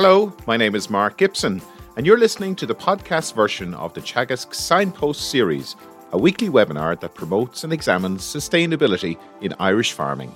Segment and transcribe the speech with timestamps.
[0.00, 1.60] Hello, my name is Mark Gibson,
[1.96, 5.74] and you're listening to the podcast version of the Teagasc Signpost series,
[6.12, 10.32] a weekly webinar that promotes and examines sustainability in Irish farming.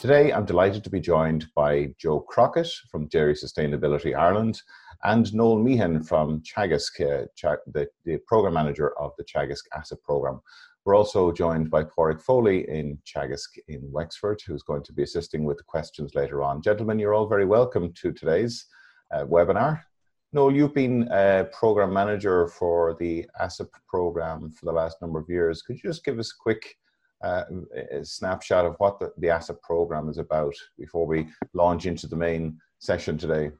[0.00, 4.60] Today, I'm delighted to be joined by Joe Crockett from Dairy Sustainability Ireland
[5.04, 10.40] and Noel Meehan from Teagasc, uh, the, the program manager of the Teagasc ASSAP program.
[10.84, 15.44] We're also joined by Pádraig Foley in Teagasc in Wexford, who's going to be assisting
[15.44, 16.60] with the questions later on.
[16.60, 18.66] Gentlemen, you're all very welcome to today's
[19.12, 19.82] uh, webinar.
[20.32, 25.28] Noel, you've been a program manager for the ASSAP program for the last number of
[25.28, 25.60] years.
[25.60, 26.76] Could you just give us a quick
[27.22, 27.44] uh,
[27.92, 32.16] a snapshot of what the, the ASSAP program is about before we launch into the
[32.16, 33.52] main session today?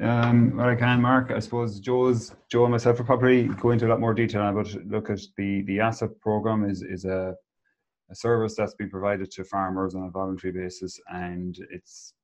[0.00, 3.86] Um, what I can, Mark, I suppose Joe's Joe and myself will probably go into
[3.86, 4.52] a lot more detail.
[4.52, 7.34] But look at the the ASSAP program is is a
[8.10, 12.14] a service that's been provided to farmers on a voluntary basis, and its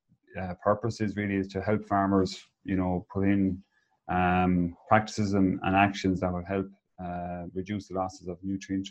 [0.41, 3.63] uh, purpose is really is to help farmers, you know, put in
[4.09, 6.67] um, practices and, and, actions that will help
[7.03, 8.89] uh, reduce the losses of nutrient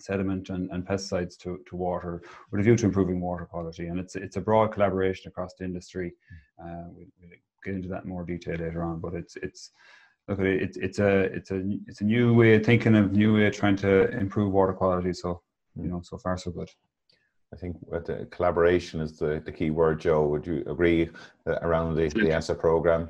[0.00, 3.86] sediment and, and pesticides to, to water with a view to improving water quality.
[3.86, 6.12] And it's it's a broad collaboration across the industry.
[6.60, 7.30] Uh, we, we'll
[7.64, 9.70] get into that in more detail later on, but it's it's
[10.28, 13.46] look it's it's a it's a it's a new way of thinking of new way
[13.46, 15.12] of trying to improve water quality.
[15.12, 15.42] So
[15.76, 15.90] you hmm.
[15.90, 16.68] know, so far so good.
[17.52, 20.26] I think the collaboration is the, the key word, Joe.
[20.26, 21.08] Would you agree
[21.46, 23.08] around the, the ASSAP program?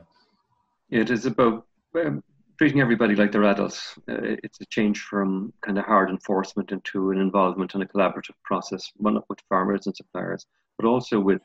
[0.91, 2.23] It is about um,
[2.57, 3.99] treating everybody like they're adults.
[4.09, 8.35] Uh, it's a change from kind of hard enforcement into an involvement in a collaborative
[8.45, 10.47] process, one with farmers and suppliers,
[10.79, 11.43] but also with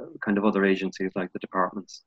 [0.00, 2.02] uh, kind of other agencies like the departments,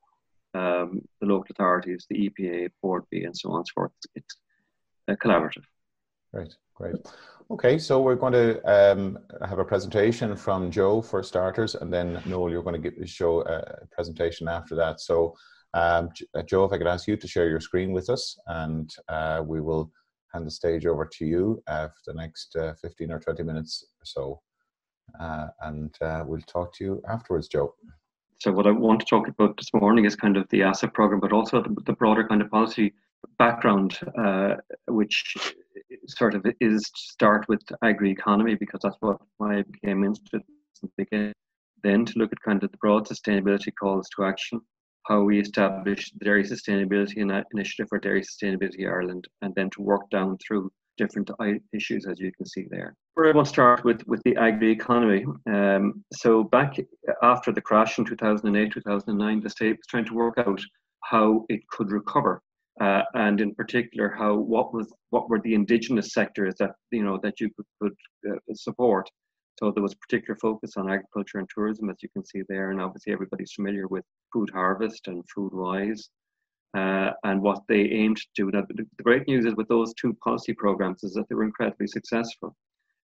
[0.54, 3.92] um, the local authorities, the EPA, Bord Bia, and so on and so forth.
[4.14, 4.36] It's
[5.08, 5.64] uh, collaborative.
[6.32, 6.96] Great, great.
[7.50, 12.20] Okay, so we're going to um, have a presentation from Joe for starters, and then
[12.26, 15.00] Noel, you're going to give, show a presentation after that.
[15.00, 15.34] So
[15.74, 18.94] um, uh, Joe, if I could ask you to share your screen with us, and
[19.08, 19.90] uh, we will
[20.32, 23.86] hand the stage over to you uh, for the next uh, 15 or 20 minutes
[24.00, 24.42] or so.
[25.18, 27.74] Uh, and uh, we'll talk to you afterwards, Joe.
[28.40, 31.20] So, what I want to talk about this morning is kind of the ASSAP program,
[31.20, 32.92] but also the broader kind of policy
[33.38, 33.98] background,
[34.86, 35.34] which
[36.06, 40.42] sort of is to start with agri economy, because that's what why I became interested
[41.12, 41.32] in.
[41.84, 44.60] Then to look at kind of the broad sustainability calls to action
[45.08, 47.16] how we established the Dairy Sustainability
[47.52, 51.30] Initiative for Dairy Sustainability Ireland, and then to work down through different
[51.72, 52.94] issues, as you can see there.
[53.14, 55.24] Where I want to start with, with the agri economy.
[55.50, 56.76] Um, so, back
[57.22, 60.60] after the crash in 2008 2009, the state was trying to work out
[61.04, 62.42] how it could recover.
[62.80, 67.18] Uh, and in particular, how what was what were the indigenous sectors that you know
[67.22, 67.96] that you could, could
[68.30, 69.10] uh, support,
[69.58, 72.80] so there was particular focus on agriculture and tourism, as you can see there, and
[72.80, 76.08] obviously everybody's familiar with Food Harvest and Foodwise,
[76.74, 78.50] uh, and what they aimed to do.
[78.52, 81.44] Now, the, the great news is with those two policy programs is that they were
[81.44, 82.54] incredibly successful.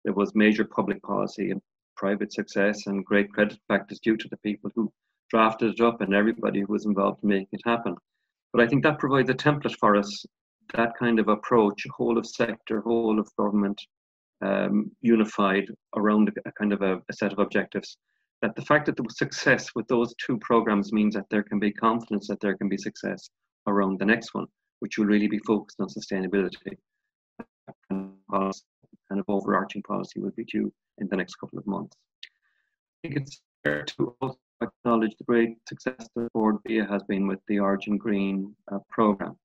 [0.03, 1.62] There was major public policy and
[1.97, 4.94] private success and great credit factors due to the people who
[5.32, 7.96] drafted it up and everybody who was involved in making it happen.
[8.56, 10.26] But I think that provides a template for us,
[10.74, 13.82] that kind of approach, whole of sector, whole of government,
[14.42, 15.66] um, unified
[15.98, 17.98] around a, kind of a, a, set of objectives.
[18.42, 21.60] That the fact that there was success with those two programs means that there can
[21.60, 23.30] be confidence that there can be success
[23.68, 24.46] around the next one,
[24.80, 26.78] which will really be focused on sustainability.
[27.90, 31.98] And kind of overarching policy will be due in the next couple of months.
[32.24, 37.28] I think it's fair to also acknowledge the great success that Bord Bia has been
[37.28, 39.38] with the Origin Green uh, program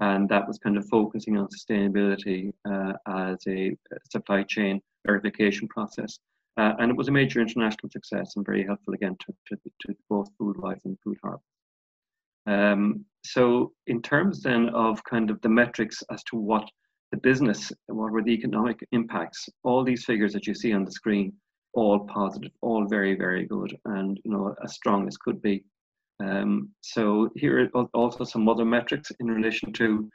[0.00, 3.76] and that was kind of focusing on sustainability uh, as a
[4.10, 6.18] supply chain verification process.
[6.56, 9.94] Uh, and it was a major international success and very helpful again to, to, to
[10.08, 11.44] both Foodwise and Food Harvest.
[12.46, 16.68] Um, so, in terms then of kind of the metrics as to what
[17.10, 20.92] the business, what were the economic impacts, all these figures that you see on the
[20.92, 21.32] screen,
[21.74, 25.64] all positive, all very, very good, and you know as strong as could be.
[26.20, 30.08] Um, so here are also some other metrics in relation to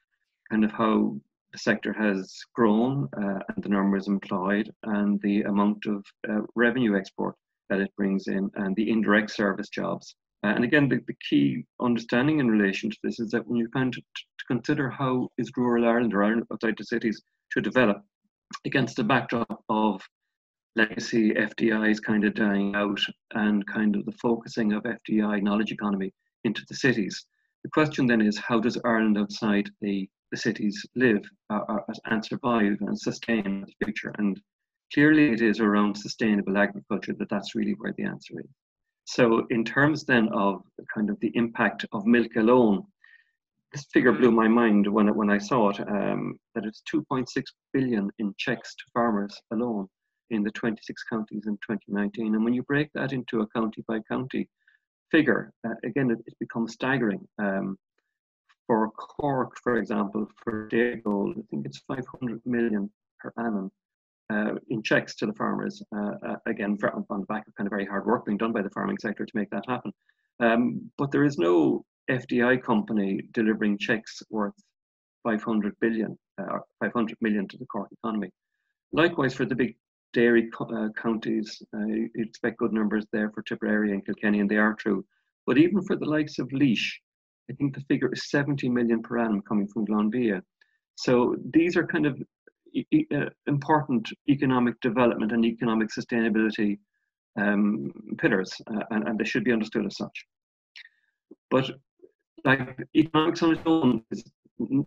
[0.49, 1.19] kind of how
[1.51, 6.95] the sector has grown uh, and the numbers employed and the amount of uh, revenue
[6.95, 7.35] export
[7.69, 10.15] that it brings in and the indirect service jobs.
[10.43, 13.67] Uh, and again, the, the, key understanding in relation to this is that when you
[13.69, 17.21] kind of to consider how is rural Ireland or Ireland outside the cities
[17.51, 18.01] to develop
[18.65, 20.01] against the backdrop of
[20.75, 22.99] legacy FDI is kind of dying out
[23.33, 26.13] and kind of the focusing of FDI knowledge economy
[26.43, 27.25] into the cities.
[27.63, 32.23] The question then is how does Ireland outside the, the cities live uh, uh and
[32.23, 34.13] survive and sustain the future?
[34.17, 34.39] And
[34.93, 38.49] clearly it is around sustainable agriculture that that's really where the answer is.
[39.05, 40.61] So in terms then of
[40.93, 42.83] kind of the impact of milk alone,
[43.73, 45.79] this figure blew my mind when when I saw it.
[45.79, 47.27] Um, that it's 2.6
[47.73, 49.87] billion in checks to farmers alone
[50.31, 52.35] in the 26 counties in 2019.
[52.35, 54.49] And when you break that into a county by county
[55.11, 57.27] figure, uh, again, it, it, becomes staggering.
[57.39, 57.77] Um,
[58.67, 62.89] for Cork, for example, for Dairygold, I think it's 500 million
[63.19, 63.71] per annum
[64.31, 65.81] uh, in checks to the farmers.
[65.95, 68.51] Uh, uh again, for, on the back of kind of very hard work being done
[68.51, 69.91] by the farming sector to make that happen.
[70.39, 74.53] Um, but there is no FDI company delivering checks worth
[75.23, 78.29] 500 billion, uh, 500 million to the Cork economy.
[78.91, 79.75] Likewise, for the big
[80.13, 84.49] dairy co- uh, counties, uh, you expect good numbers there for Tipperary and Kilkenny, and
[84.49, 85.05] they are true.
[85.45, 86.99] But even for the likes of Laois,
[87.49, 90.41] I think the figure is 70 million per annum coming from Glanbia.
[90.95, 92.21] So these are kind of
[92.73, 96.77] e- uh, important economic development and economic sustainability
[97.37, 100.25] um, pillars, uh, and, and, they should be understood as such.
[101.49, 101.71] But
[102.43, 104.23] like economics on its own is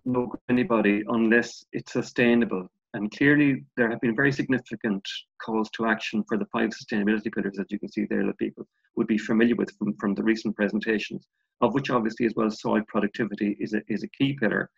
[0.05, 5.07] no good anybody unless it's sustainable and clearly, there have been very significant
[5.43, 8.67] calls to action for the five sustainability pillars that you can see there that people
[8.97, 11.27] would be familiar with from, from the recent presentations,
[11.63, 14.69] of which obviously as well soil productivity is a, is a key pillar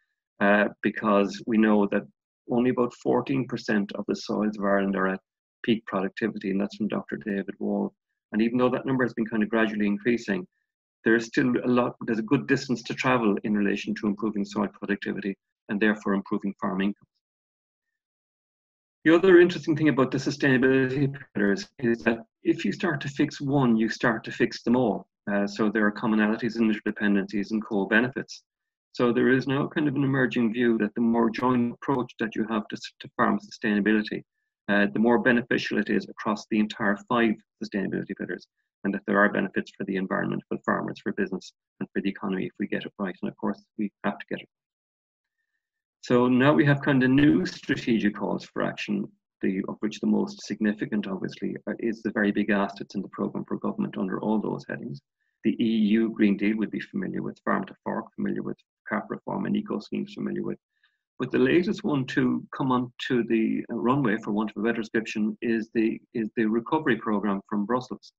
[0.40, 2.06] uh, because we know that
[2.50, 5.20] only about 14% of the soils of Ireland are at
[5.64, 7.16] peak productivity, and that's from Dr.
[7.16, 7.92] David Wall.
[8.32, 10.46] And even though that number has been kind of gradually increasing,
[11.04, 14.44] there is still a lot, there's a good distance to travel in relation to improving
[14.44, 15.36] soil productivity
[15.68, 17.06] and therefore improving farm income.
[19.04, 23.38] The other interesting thing about the sustainability pillars is that if you start to fix
[23.38, 25.06] one, you start to fix them all.
[25.30, 28.42] Uh, so there are commonalities and interdependencies and co-benefits.
[28.92, 32.34] So there is now kind of an emerging view that the more joint approach that
[32.34, 34.22] you have to, to farm sustainability,
[34.70, 38.46] uh, the more beneficial it is across the entire five sustainability pillars,
[38.84, 42.08] and that there are benefits for the environment, for farmers, for business, and for the
[42.08, 43.16] economy if we get it right.
[43.20, 44.48] And of course, we have to get it
[46.04, 49.08] so now we have kind of new strategic calls for action,
[49.40, 53.08] the, of which the most significant, obviously, uh, is the very big assets in the
[53.08, 55.00] programme for government under all those headings.
[55.44, 59.46] The EU Green Deal would be familiar with, Farm to Fork, familiar with, CAP reform
[59.46, 60.58] and eco schemes familiar with.
[61.18, 64.82] But the latest one to come onto the uh, runway, for want of a better
[64.82, 68.12] description, is the is the recovery program from Brussels,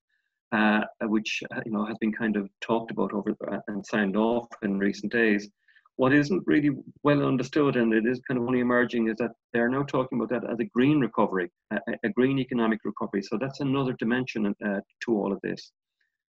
[0.53, 3.35] uh, which uh, you know has been kind of talked about over
[3.67, 5.47] and signed off in recent days
[5.97, 6.71] what isn't really
[7.03, 10.29] well understood and it is kind of only emerging is that they're now talking about
[10.29, 13.21] that as a green recovery, a, a green economic recovery.
[13.23, 15.71] So that's another dimension uh, to all of this.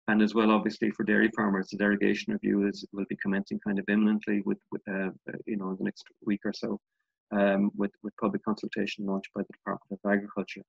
[0.09, 3.79] And as well, obviously, for dairy farmers, the derogation review is will be commencing kind
[3.79, 5.11] of imminently with, with uh,
[5.47, 6.81] you know, the next week or so,
[7.31, 10.63] um, with with public consultation launched by the Department of Agriculture.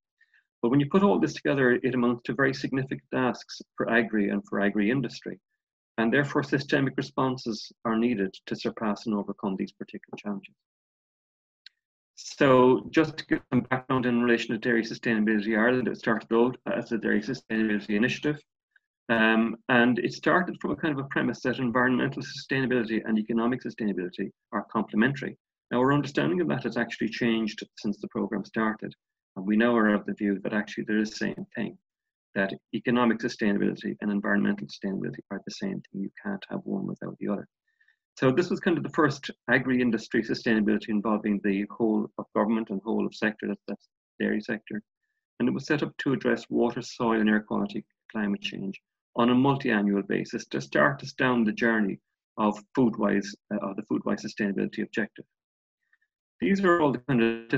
[0.60, 4.28] But when you put all this together, it amounts to very significant asks for agri
[4.28, 5.40] and for agri industry
[5.98, 10.54] and therefore systemic responses are needed to surpass and overcome these particular challenges.
[12.14, 16.56] So just to give some background in relation to Dairy Sustainability Ireland, it started out
[16.72, 18.38] as a Dairy Sustainability Initiative.
[19.08, 23.62] Um, and it started from a kind of a premise that environmental sustainability and economic
[23.62, 25.36] sustainability are complementary.
[25.70, 28.94] Now, our understanding of that has actually changed since the program started.
[29.36, 31.76] And we now are of the view that actually they're the same thing
[32.34, 36.02] that economic sustainability and environmental sustainability are the same thing.
[36.02, 37.46] You can't have one without the other.
[38.18, 42.80] So this was kind of the first agri-industry sustainability involving the whole of government and
[42.84, 43.88] whole of sector, that's,
[44.20, 44.82] dairy sector.
[45.40, 48.80] And it was set up to address water, soil and air quality, climate change
[49.16, 51.98] on a multi-annual basis to start us down the journey
[52.36, 55.24] of food-wise, uh, of the food-wise sustainability objective.
[56.40, 57.48] These are all the kind of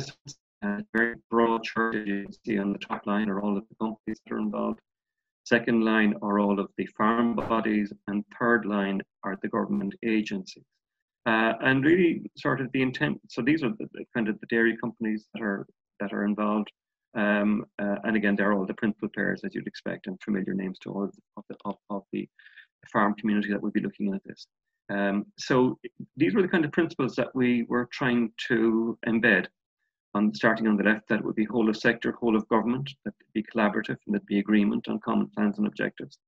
[0.64, 3.74] uh, very broad chart you can see on the top line are all of the
[3.76, 4.80] companies that are involved.
[5.44, 10.64] Second line are all of the farm bodies, and third line are the government agencies.
[11.26, 13.20] Uh, and really, sort of the intent.
[13.28, 15.66] So these are the, the, kind of the dairy companies that are
[16.00, 16.70] that are involved.
[17.14, 20.78] Um, uh, and again, they're all the principal players as you'd expect, and familiar names
[20.80, 21.56] to all of the, of the,
[21.90, 22.28] of the
[22.92, 24.46] farm community that would be looking at this.
[24.90, 25.78] Um, so
[26.16, 29.46] these were the kind of principles that we were trying to embed
[30.14, 33.14] on starting on the left, that would be whole of sector, whole of government, that
[33.32, 36.18] be collaborative, and that be agreement on common plans and objectives.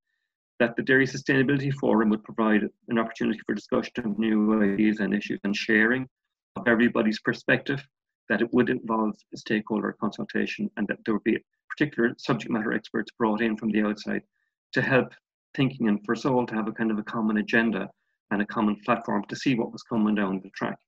[0.59, 5.14] That the Dairy Sustainability Forum would provide an opportunity for discussion of new ideas and
[5.14, 6.09] issues and sharing
[6.57, 7.87] of everybody's perspective,
[8.28, 11.38] that it would involve stakeholder consultation, and that there would be
[11.69, 14.23] particular subject matter experts brought in from the outside
[14.73, 15.12] to help
[15.55, 17.88] thinking and for us all to have a kind of a common agenda
[18.31, 20.78] and a common platform to see what was coming down the track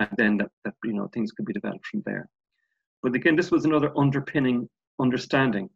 [0.00, 2.28] and then that, that you know things could be developed from there.
[3.02, 4.68] But again, this was another underpinning
[5.00, 5.68] understanding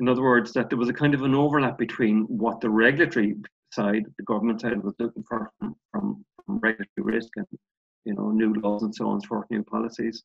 [0.00, 3.36] In other words, that there was a kind of an overlap between what the regulatory
[3.72, 7.46] side, the government side, was looking for from, from, from regulatory risk and
[8.04, 10.24] you know new laws and so on for new policies,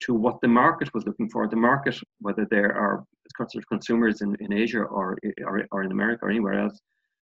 [0.00, 1.48] to what the market was looking for.
[1.48, 3.04] The market, whether there are
[3.68, 6.78] consumers in, in Asia or, or, or in America or anywhere else,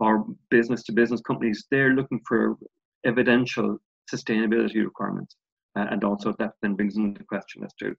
[0.00, 2.56] or business to business companies, they're looking for
[3.04, 3.78] evidential
[4.12, 5.36] sustainability requirements.
[5.76, 7.94] Uh, and also that then brings into question as to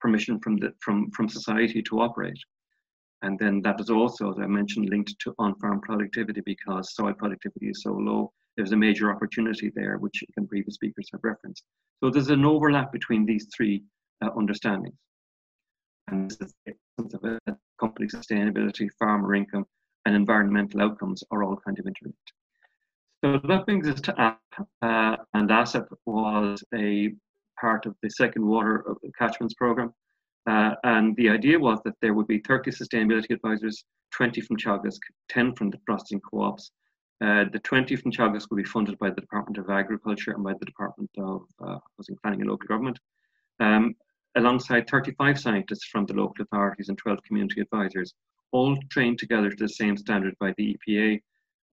[0.00, 2.38] permission from the from from society to operate.
[3.22, 7.68] And then that is also, as I mentioned, linked to on-farm productivity because soil productivity
[7.70, 8.32] is so low.
[8.56, 11.64] There's a major opportunity there, which again, previous speakers have referenced.
[12.02, 13.82] So there's an overlap between these three
[14.22, 14.96] uh, understandings.
[16.08, 16.74] And this is
[17.14, 19.66] of a company sustainability, farmer income,
[20.06, 22.32] and environmental outcomes are all kind of interlinked.
[23.24, 27.12] So that brings us to ASSAP, uh, and ASSAP was a
[27.60, 28.84] part of the second water
[29.18, 29.92] catchments program.
[30.48, 34.98] Uh, and the idea was that there would be 30 sustainability advisors, 20 from Teagasc,
[35.28, 36.70] 10 from the processing co-ops.
[37.20, 40.54] Uh, the 20 from Teagasc will be funded by the Department of Agriculture and by
[40.58, 42.98] the Department of uh, Housing Planning and Local Government,
[43.60, 43.94] um,
[44.36, 48.14] alongside 35 scientists from the local authorities and 12 community advisors,
[48.52, 51.20] all trained together to the same standard by the EPA.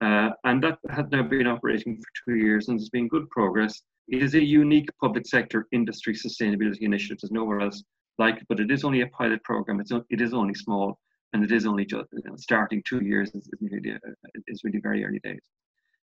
[0.02, 3.82] Uh, and that has now been operating for two years and has been good progress.
[4.08, 7.18] It is a unique public sector industry sustainability initiative.
[7.22, 7.84] There's nowhere else
[8.18, 9.80] like it, but it is only a pilot program.
[9.80, 11.00] It's it is only small,
[11.34, 14.12] and it is only just you know, starting two years is, is really uh,
[14.48, 15.42] is really very early days.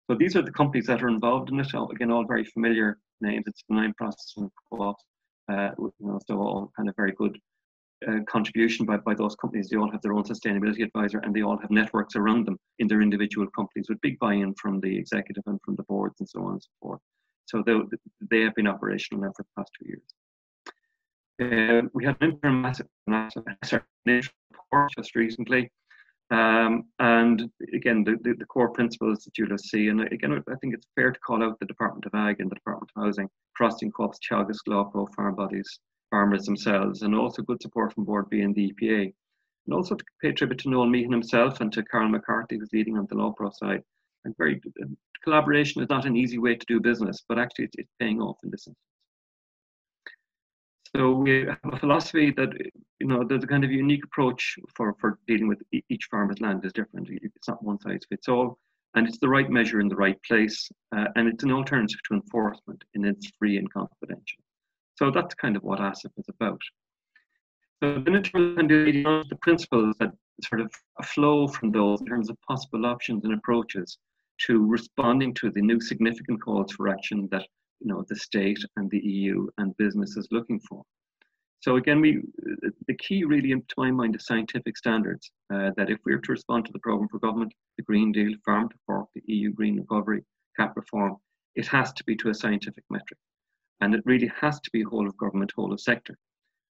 [0.09, 1.73] So these are the companies that are involved in it.
[1.91, 3.43] Again, all very familiar names.
[3.47, 5.03] It's the nine processing co-ops,
[5.49, 7.37] uh, you know, so all kind of very good
[8.07, 9.69] uh, contribution by, by those companies.
[9.69, 12.87] They all have their own sustainability advisor and they all have networks around them in
[12.87, 16.43] their individual companies with big buy-in from the executive and from the boards and so
[16.43, 17.01] on and so forth.
[17.45, 17.75] So they,
[18.29, 20.03] they have been operational now for the past two years.
[21.41, 22.65] Uh, we had an interim
[24.51, 25.71] report just recently.
[26.31, 30.73] Um, and again, the, the, the, core principles that you'll see, and again, I think
[30.73, 33.91] it's fair to call out the Department of Ag and the Department of Housing, Crossing
[33.91, 35.79] Co-ops, Teagasc, Lawpro, farm bodies,
[36.11, 39.11] farmers themselves, and also good support from Bord Bia and the EPA.
[39.65, 42.97] And also to pay tribute to Noel Meehan himself and to Carol McCarthy, who's leading
[42.97, 43.81] on the LawPro side.
[44.25, 44.61] And very
[45.23, 48.37] collaboration is not an easy way to do business, but actually it's, it's paying off
[48.43, 48.77] in this instance.
[50.95, 52.49] So we have a philosophy that
[52.99, 56.65] you know there's a kind of unique approach for for dealing with each farmer's land
[56.65, 57.07] is different.
[57.09, 58.59] It's not one size fits all,
[58.95, 62.15] and it's the right measure in the right place, uh, and it's an alternative to
[62.15, 64.43] enforcement, and it's free and confidential.
[65.01, 66.61] So that's kind of what ASSAP is about.
[67.81, 70.11] So in terms of the principles that
[70.43, 70.71] sort of
[71.03, 73.97] flow from those in terms of possible options and approaches
[74.45, 77.47] to responding to the new significant calls for action that
[77.79, 80.83] you know the state and the EU and business is looking for.
[81.61, 82.21] So again, we
[82.87, 85.31] the key really, to my mind, is scientific standards.
[85.51, 88.35] Uh, that if we are to respond to the program for government, the Green Deal,
[88.45, 90.23] Farm to Fork, the EU Green Recovery,
[90.59, 91.17] CAP reform,
[91.55, 93.17] it has to be to a scientific metric,
[93.81, 96.17] and it really has to be whole of government, whole of sector.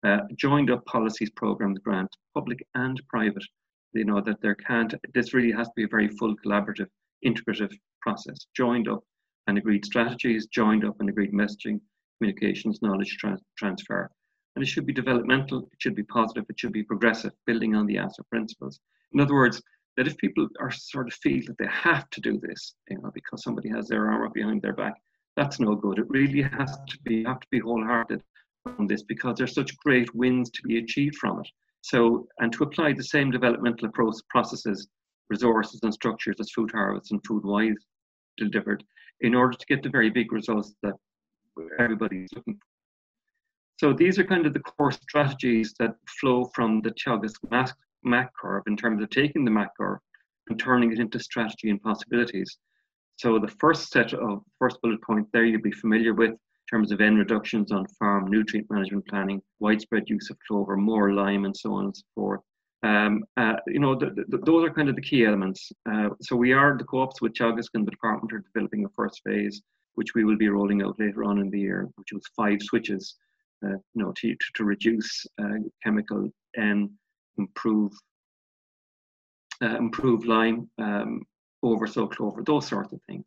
[0.05, 3.45] Uh, joined up policies, programs, grants, public and private.
[3.93, 4.93] You know that there can't.
[5.15, 6.89] This really has to be a very full, collaborative,
[7.25, 8.39] integrative process.
[8.57, 9.03] Joined up
[9.47, 11.81] and agreed strategies, joined up and agreed messaging,
[12.19, 14.11] communications, knowledge tra- transfer.
[14.57, 17.87] And it should be developmental, it should be positive, it should be progressive, building on
[17.87, 18.81] the ASSAP principles.
[19.13, 19.61] In other words,
[19.97, 23.11] that if people are sort of feel that they have to do this, you know,
[23.15, 24.95] because somebody has their armor behind their back,
[25.37, 25.99] that's no good.
[25.99, 28.23] It really has to be have to be wholehearted
[28.67, 31.49] on this because there's such great wins to be achieved from it.
[31.83, 33.91] So, and to apply the same developmental
[34.31, 34.89] processes,
[35.29, 37.77] resources, and structures as Food Harvest and Food Wise
[38.39, 38.83] delivered
[39.21, 40.95] in order to get the very big results that
[41.79, 42.67] everybody's looking for.
[43.77, 47.73] So these are kind of the core strategies that flow from the Teagasc
[48.05, 49.99] MAC curve in terms of taking the MAC curve
[50.49, 52.57] and turning it into strategy and possibilities.
[53.17, 56.39] So the first set of first bullet point there you'll be familiar with in
[56.71, 61.45] terms of N reductions on farm nutrient management planning, widespread use of clover, more lime,
[61.45, 62.41] and so on and so forth.
[62.83, 65.73] Um, uh, you know, the, the, those are kind of the key elements.
[65.91, 69.23] Uh, so we are the co-ops with Teagasc and the department are developing a first
[69.25, 69.63] phase,
[69.95, 73.17] which we will be rolling out later on in the year, which was five switches,
[73.65, 76.91] uh, you know, to, to reduce uh, chemical and
[77.39, 77.93] improve
[79.63, 81.23] uh, improve lime, um,
[81.65, 83.25] oversow clover, those sorts of things.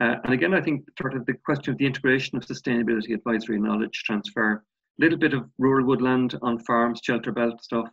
[0.00, 3.58] Uh, and again, I think sort of the question of the integration of sustainability advisory
[3.58, 4.62] knowledge transfer, a
[4.98, 7.88] little bit of rural woodland on farms, shelter belt stuff,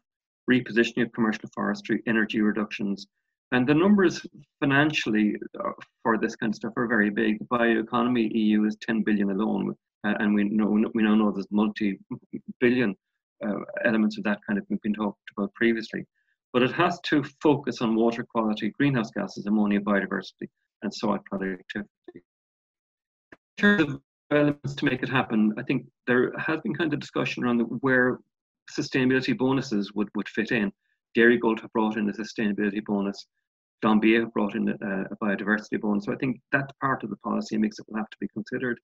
[0.50, 3.08] repositioning of commercial forestry, energy reductions.
[3.52, 4.26] And the numbers
[4.60, 5.72] financially uh,
[6.02, 7.40] for this kind of stuff are very big.
[7.40, 11.48] The bioeconomy EU is 10 billion alone, uh, and we know we now know there's
[11.52, 12.96] multi-billion
[13.46, 16.06] uh, elements of that kind of we've been talked about previously.
[16.54, 20.48] But it has to focus on water quality, greenhouse gases, ammonia, biodiversity,
[20.84, 21.90] and soil productivity.
[22.16, 22.22] In
[23.58, 27.44] terms of elements to make it happen, I think there has been kind of discussion
[27.44, 28.20] around where
[28.72, 30.72] sustainability bonuses would, would fit in.
[31.18, 33.26] Dairygold have brought in a sustainability bonus.
[33.84, 34.74] Glanbia have brought in a,
[35.12, 36.06] a, biodiversity bonus.
[36.06, 38.80] So I think that part of the policy mix it will have to be considered.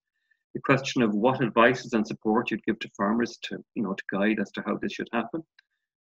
[0.54, 4.04] The question of what advices and support you'd give to farmers to, you know, to
[4.12, 5.44] guide as to how this should happen.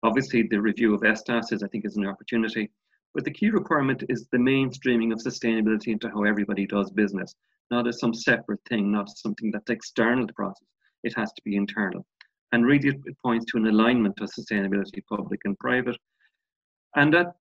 [0.02, 2.71] Obviously, the review of ESTAS is, I think, is an opportunity.
[3.14, 7.35] But the key requirement is the mainstreaming of sustainability into how everybody does business,
[7.71, 10.69] not as some separate thing, not something that's external to the process.
[11.02, 12.07] It has to be internal.
[12.52, 15.97] And really, it points to an alignment of sustainability, public and private.
[16.97, 17.35] And that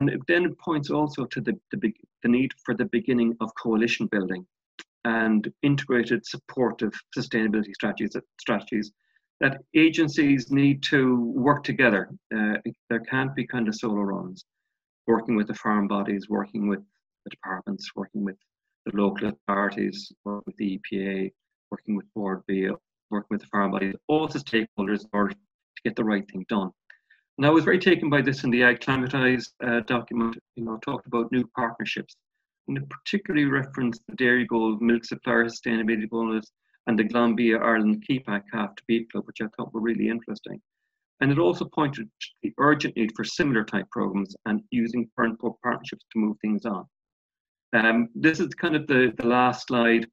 [0.00, 4.06] and it then points also to the, the, the need for the beginning of coalition
[4.06, 4.44] building
[5.04, 8.90] and integrated supportive sustainability strategies, strategies
[9.40, 12.08] that agencies need to work together.
[12.34, 12.54] Uh,
[12.88, 14.44] there can't be kind of solo runs.
[15.06, 16.80] Working with the farm bodies, working with
[17.24, 18.36] the departments, working with
[18.86, 21.32] the local authorities, working with the EPA,
[21.70, 22.72] working with Bord Bia,
[23.10, 26.44] working with the farm bodies, all the stakeholders in order to get the right thing
[26.48, 26.70] done.
[27.38, 30.78] And I was very taken by this in the Ag Climatize uh, document, you know,
[30.78, 32.16] talked about new partnerships.
[32.66, 36.50] And it particularly referenced the Dairygold Milk Supplier Sustainability Bonus
[36.86, 40.60] and the Glanbia Ireland Kepak Calf to Beef Club, which I thought were really interesting.
[41.20, 45.40] And it also pointed to the urgent need for similar type programs and using current
[45.62, 46.86] partnerships to move things on.
[47.72, 50.06] Um, this is kind of the, the last slide.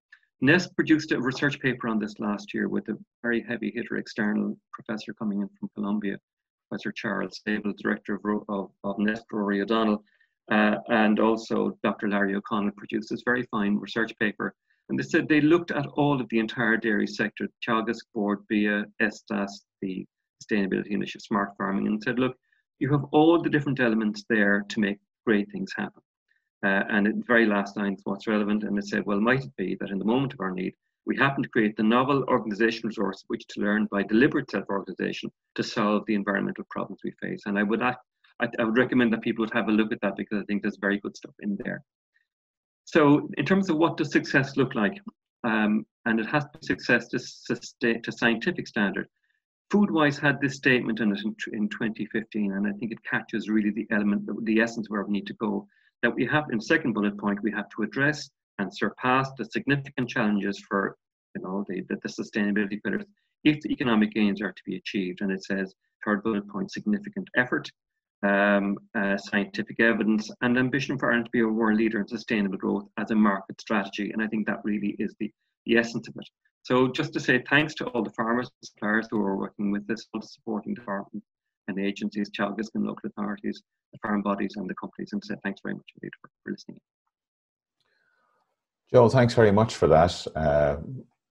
[0.44, 4.58] NESC produced a research paper on this last year with a very heavy hitter external
[4.72, 6.18] professor coming in from Columbia,
[6.70, 10.03] Professor Charles Sabel, director of, of, of NESC, Rory O'Donnell,
[10.51, 12.10] uh, and also Dr.
[12.10, 14.53] Larry O'Connell produced this very fine research paper.
[14.93, 18.85] And they said they looked at all of the entire dairy sector, Teagasc, Bord, Bia,
[19.01, 20.05] ESTAS, the
[20.39, 22.38] Sustainability Initiative, Smart Farming, and said, look,
[22.77, 26.03] you have all the different elements there to make great things happen.
[26.63, 29.55] Uh, and the very last line is what's relevant, and it said, well, might it
[29.57, 30.75] be that in the moment of our need,
[31.07, 35.63] we happen to create the novel organization resource which to learn by deliberate self-organization to
[35.63, 37.41] solve the environmental problems we face.
[37.48, 38.05] And I would act,
[38.39, 40.61] I, I, would recommend that people would have a look at that because I think
[40.61, 41.81] there's very good stuff in there.
[42.85, 45.00] So in terms of what does success look like,
[45.43, 49.07] um, and it has to be success to, to scientific standard.
[49.72, 53.72] Foodwise had this statement in it in, in 2015, and I think it catches really
[53.72, 55.67] the element, the essence where we need to go.
[56.03, 60.09] That we have, in second bullet point, we have to address and surpass the significant
[60.09, 60.98] challenges for
[61.35, 63.05] you know the, the, the sustainability pillars
[63.43, 65.22] if the economic gains are to be achieved.
[65.22, 65.74] And it says,
[66.05, 67.72] third bullet point, significant effort,
[68.24, 72.57] um, uh, scientific evidence, and ambition for Ireland to be a world leader in sustainable
[72.57, 74.12] growth as a market strategy.
[74.12, 75.31] And I think that really is the,
[75.66, 76.27] the essence of it.
[76.64, 79.86] So just to say thanks to all the farmers and suppliers who are working with
[79.88, 81.24] this, all the supporting department
[81.68, 85.59] and agencies, Teagasc and local authorities, the farm bodies and the companies, and say thanks
[85.62, 86.79] very much indeed for, for listening.
[88.92, 90.25] Joe, thanks very much for that.
[90.36, 90.77] Uh,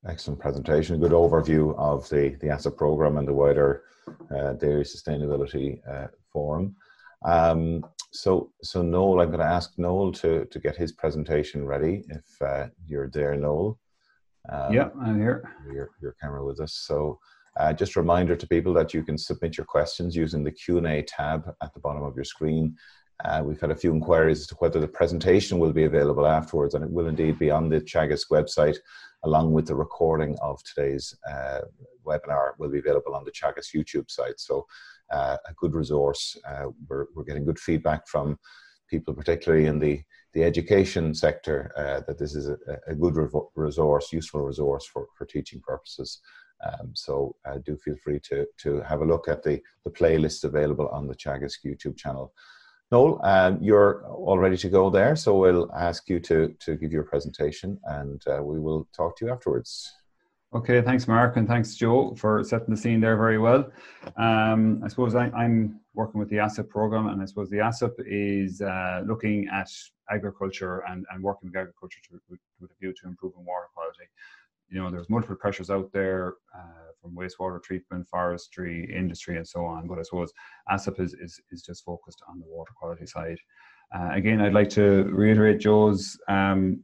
[0.09, 3.85] excellent presentation, good overview of the, the ASSAP program and the wider
[4.35, 6.75] uh, dairy sustainability uh, forum.
[7.25, 12.05] Um, so, so Noel, I'm going to ask Noel to, to get his presentation ready
[12.09, 13.79] if uh, you're there, Noel.
[14.51, 15.49] Um, yeah, I'm here.
[15.73, 16.75] Your, your camera with us.
[16.75, 17.19] So,
[17.59, 21.03] uh, just a reminder to people that you can submit your questions using the Q&A
[21.03, 22.75] tab at the bottom of your screen.
[23.25, 26.75] Uh, we've had a few inquiries as to whether the presentation will be available afterwards,
[26.75, 28.77] and it will indeed be on the Teagasc website,
[29.25, 31.61] along with the recording of today's uh,
[32.05, 34.39] webinar will be available on the Teagasc YouTube site.
[34.39, 34.67] So,
[35.11, 36.37] uh, a good resource.
[36.49, 38.39] Uh, we're, we're getting good feedback from
[38.89, 40.01] people, particularly in the,
[40.33, 42.57] the education sector, uh, that this is a,
[42.89, 43.17] a good
[43.55, 46.21] resource, useful resource for, for teaching purposes.
[46.65, 50.45] Um, so uh, do feel free to, to have a look at the, the playlist
[50.45, 52.33] available on the Teagasc YouTube channel.
[52.93, 56.93] Noel, um, you're all ready to go there, so we'll ask you to, to give
[56.93, 59.91] your presentation and uh, we will talk to you afterwards.
[60.55, 63.73] Okay, thanks, Mark, and thanks, Joe, for setting the scene there very well.
[64.19, 67.95] Um, I suppose I, am working with the ASSAP program, and I suppose the ASSAP
[68.07, 69.71] is uh, looking at
[70.11, 74.05] agriculture and, and working with agriculture to, with, with a view to improving water quality.
[74.69, 79.65] You know, there's multiple pressures out there uh, from wastewater treatment, forestry, industry, and so
[79.65, 79.89] on.
[79.89, 80.33] But I suppose
[80.71, 83.39] ASSAP is, is, is just focused on the water quality side.
[83.95, 86.83] Uh, again, I'd like to reiterate Joe's um,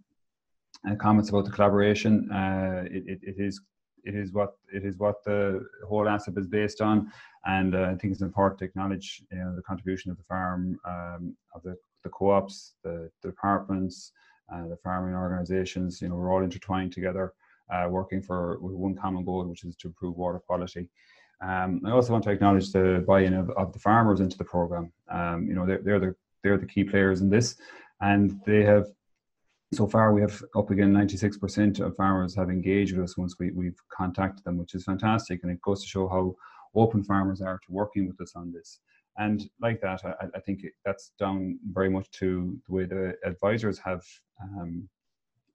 [0.89, 2.31] uh, comments about the collaboration.
[2.31, 3.61] Uh, it, it, it is
[4.05, 7.11] it is what it is what the whole ASSAP is based on,
[7.47, 10.79] and uh, I think it's important to acknowledge you know, the contribution of the farm,
[10.87, 14.13] um, of the, the co-ops, the, the departments,
[14.53, 16.01] uh, the farming organisations.
[16.01, 17.35] You know, we're all intertwined together,
[17.71, 20.89] uh, working for one common goal, which is to improve water quality.
[21.41, 24.93] Um, I also want to acknowledge the buy-in of, of the farmers into the program.
[25.11, 27.57] Um, you know, they're, they're the they're the key players in this,
[28.01, 28.87] and they have
[29.73, 33.51] so far we have up again 96% of farmers have engaged with us once we,
[33.51, 36.35] we've contacted them, which is fantastic, and it goes to show how
[36.75, 38.81] open farmers are to working with us on this.
[39.19, 43.79] And like that, I, I think that's down very much to the way the advisors
[43.81, 44.03] have
[44.43, 44.89] um,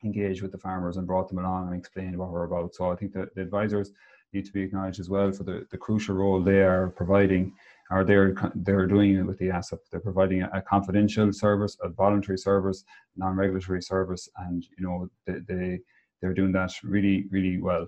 [0.04, 2.76] engaged with the farmers and brought them along and explained what we're about.
[2.76, 3.92] So I think that the advisors
[4.34, 7.54] need to be acknowledged as well for the, the crucial role they are providing
[7.92, 9.80] or they're they're doing it with the ASSAP.
[9.92, 12.84] They're providing a, a confidential service, a voluntary service,
[13.18, 15.80] non-regulatory service, and you know they, they
[16.22, 17.86] they're doing that really really well.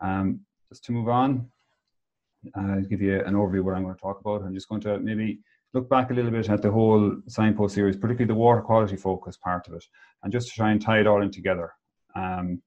[0.00, 1.50] Um, just to move on,
[2.54, 4.42] I'll give you an overview of what I'm going to talk about.
[4.42, 5.40] I'm just going to maybe
[5.72, 9.36] look back a little bit at the whole signpost series, particularly the water quality focus
[9.36, 9.84] part of it,
[10.22, 11.72] and just to try and tie it all in together.
[12.16, 12.60] Um,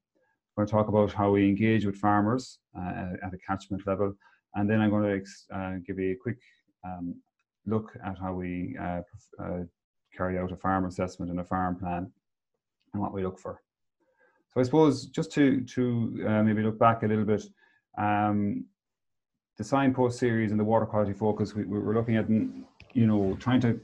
[0.55, 4.13] I'm going to talk about how we engage with farmers uh, at a catchment level,
[4.55, 6.37] and then I'm going to uh, give you a quick
[6.85, 7.15] um,
[7.65, 9.01] look at how we uh,
[9.41, 9.63] uh,
[10.15, 12.11] carry out a farm assessment and a farm plan
[12.93, 13.61] and what we look for.
[14.53, 17.43] So I suppose just to, to uh, maybe look back a little bit,
[17.97, 18.65] um,
[19.57, 22.27] the signpost series and the water quality focus, we, we were looking at,
[22.93, 23.79] you know, trying to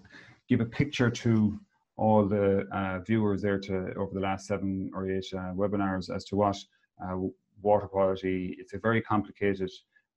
[0.48, 1.60] give a picture to
[1.98, 6.24] all the uh, viewers there to over the last seven or eight uh, webinars as
[6.26, 6.56] to what
[7.04, 7.18] uh,
[7.62, 9.70] water quality, it's a very complicated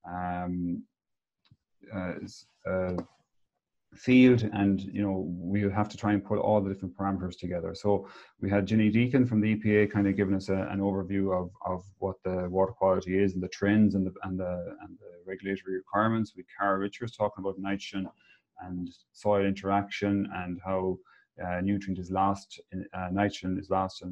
[0.09, 0.83] um,
[1.93, 2.13] uh,
[2.69, 2.95] uh,
[3.95, 7.75] field and you know we have to try and put all the different parameters together.
[7.75, 8.07] So
[8.41, 11.51] we had Jenny Deakin from the EPA kind of giving us a, an overview of,
[11.65, 15.11] of what the water quality is and the trends and the and the, and the
[15.27, 16.33] regulatory requirements.
[16.35, 18.07] We Karl Richards talking about nitrogen
[18.61, 20.97] and soil interaction and how
[21.43, 24.03] uh, nutrient is lost in, uh, nitrogen is lost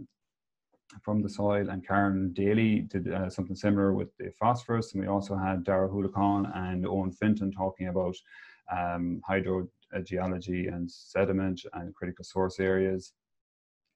[1.03, 4.93] from the soil, and Karen Daly did uh, something similar with the phosphorus.
[4.93, 8.15] And we also had Daire Ó hUallacháin and Owen Fenton talking about
[8.71, 13.13] um, hydrogeology and sediment and critical source areas.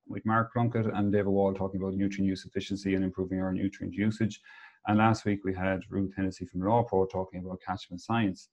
[0.08, 3.96] With Mark Plunkett and David Wall talking about nutrient use efficiency and improving our nutrient
[3.96, 4.40] usage.
[4.88, 8.50] And last week we had Ruth Hennessy from LawPro talking about catchment science.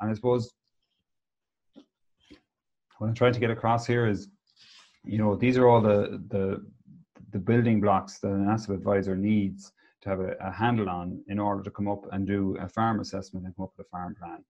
[0.00, 0.52] And I suppose
[2.98, 4.28] what I'm trying to get across here is,
[5.04, 6.64] you know, these are all the the
[7.32, 11.38] the building blocks that an ASSAP advisor needs to have a, a, handle on in
[11.38, 14.14] order to come up and do a farm assessment and come up with a farm
[14.14, 14.44] plan.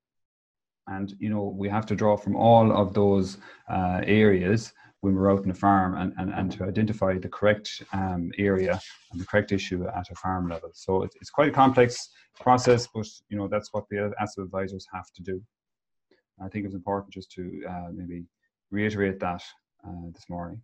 [0.87, 5.31] And you know we have to draw from all of those uh, areas when we're
[5.31, 8.81] out in a farm and, and, and to identify the correct um, area
[9.13, 10.71] and the correct issue at a farm level.
[10.75, 12.09] So it's, it's quite a complex
[12.41, 15.43] process, but you know that's what the ASSAP advisors have to do.
[16.45, 18.25] I think it's important just to uh, maybe
[18.71, 19.43] reiterate that
[19.87, 20.61] uh, this morning.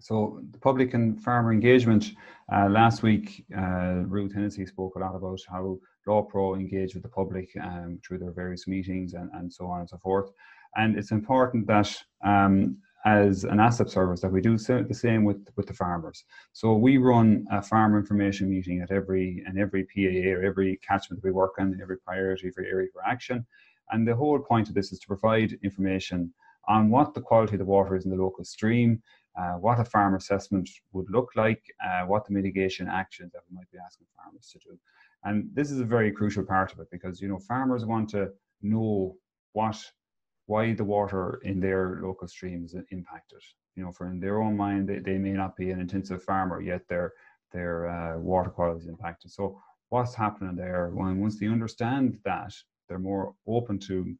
[0.00, 2.12] So the public and farmer engagement.
[2.52, 7.08] Uh, last week, uh, Ruth Hennessy spoke a lot about how LawPro engage with the
[7.08, 10.30] public um, through their various meetings and, and so on and so forth.
[10.74, 15.48] And it's important that um, as an ASSAP service that we do the same with,
[15.56, 16.24] with the farmers.
[16.52, 21.22] So we run a farmer information meeting at every and every PAA or every catchment
[21.22, 23.44] that we work on, every priority for area for action.
[23.90, 26.32] And the whole point of this is to provide information
[26.68, 29.02] on what the quality of the water is in the local stream,
[29.38, 33.56] uh, what a farm assessment would look like, uh, what the mitigation actions that we
[33.56, 34.78] might be asking farmers to do.
[35.24, 38.30] And this is a very crucial part of it because you know farmers want to
[38.60, 39.16] know
[39.52, 39.78] what
[40.46, 43.40] why the water in their local stream is impacted.
[43.76, 46.60] You know, for in their own mind, they, they may not be an intensive farmer
[46.60, 47.12] yet their
[47.52, 49.30] their uh, water quality is impacted.
[49.30, 50.90] So what's happening there?
[50.92, 52.52] When once they understand that,
[52.88, 54.14] they're more open to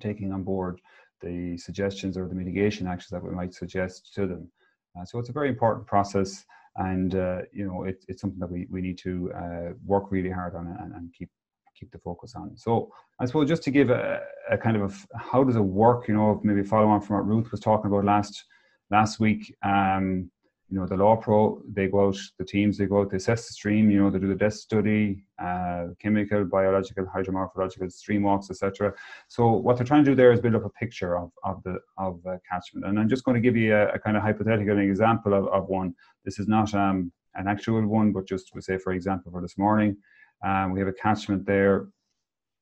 [0.00, 0.80] taking on board
[1.24, 4.50] the suggestions or the mitigation actions that we might suggest to them.
[4.98, 6.44] Uh, so it's a very important process,
[6.76, 10.30] and uh, you know it, it's something that we, we need to uh, work really
[10.30, 11.30] hard on and, and, keep
[11.78, 12.56] keep the focus on.
[12.56, 16.14] So I suppose just to give a, a kind of how does it work, you
[16.14, 18.44] know, maybe follow on from what Ruth was talking about last
[18.90, 19.52] last week.
[19.64, 20.30] Um,
[20.70, 23.52] you know, the LawPro they go out, the teams, they go out, they assess the
[23.52, 28.92] stream, you know, they do the desk study, uh, chemical, biological, hydromorphological, stream walks, etc.
[29.28, 31.78] So what they're trying to do there is build up a picture of, of the
[31.98, 32.86] of uh, catchment.
[32.86, 35.68] And I'm just going to give you a, a kind of hypothetical example of, of
[35.68, 35.94] one.
[36.24, 39.58] This is not um, an actual one, but just to say, for example, for this
[39.58, 39.96] morning,
[40.44, 41.88] um, we have a catchment there,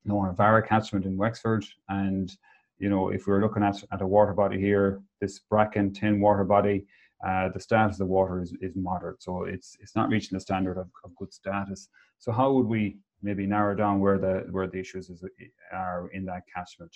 [0.05, 2.37] you know, a Vara catchment in Wexford, and
[2.79, 6.21] you know, if we we're looking at, at a water body here, this Bracken 10
[6.21, 6.85] water body,
[7.27, 9.23] uh, the status of the water is, is moderate.
[9.23, 11.89] So it's it's not reaching the standard of, of good status.
[12.19, 15.25] So how would we maybe narrow down where the where the issues is,
[15.73, 16.95] are in that catchment?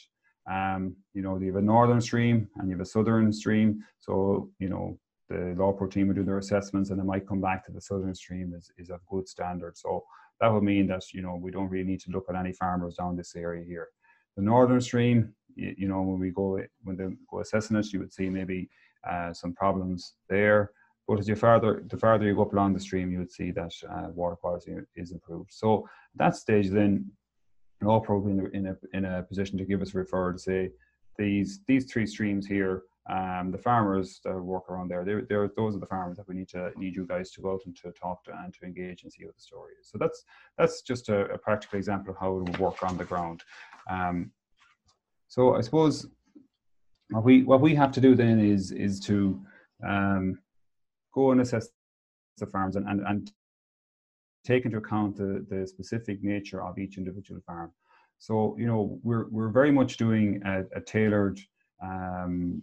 [0.50, 3.84] Um, you know, you have a northern stream and you have a southern stream.
[3.98, 7.66] So you know the LawPro team would do their assessments and it might come back
[7.66, 9.76] to the southern stream is, is of good standard.
[9.76, 10.04] So
[10.40, 12.96] that would mean that you know we don't really need to look at any farmers
[12.96, 13.88] down this area here.
[14.36, 18.00] The northern stream, you, you know, when we go when they go assessing it, you
[18.00, 18.68] would see maybe
[19.08, 20.70] uh, some problems there.
[21.08, 23.50] But as you farther the farther you go up along the stream, you would see
[23.52, 25.52] that uh, water quality is improved.
[25.52, 27.10] So at that stage, then
[27.84, 30.38] all probably in a, in a, in a position to give us a referral to
[30.38, 30.70] say
[31.16, 35.76] these these three streams here um, the farmers that work around there, they're, they're, those
[35.76, 37.92] are the farmers that we need to need you guys to go out and to
[37.92, 39.88] talk to and to engage and see what the story is.
[39.88, 40.24] So that's
[40.58, 43.44] that's just a, a practical example of how it will work on the ground.
[43.88, 44.32] Um,
[45.28, 46.08] so I suppose
[47.10, 49.40] what we what we have to do then is is to
[49.86, 50.38] um,
[51.14, 51.68] go and assess
[52.38, 53.32] the farms and, and, and
[54.44, 57.72] take into account the, the specific nature of each individual farm.
[58.18, 61.38] So you know we're we're very much doing a, a tailored
[61.82, 62.62] um,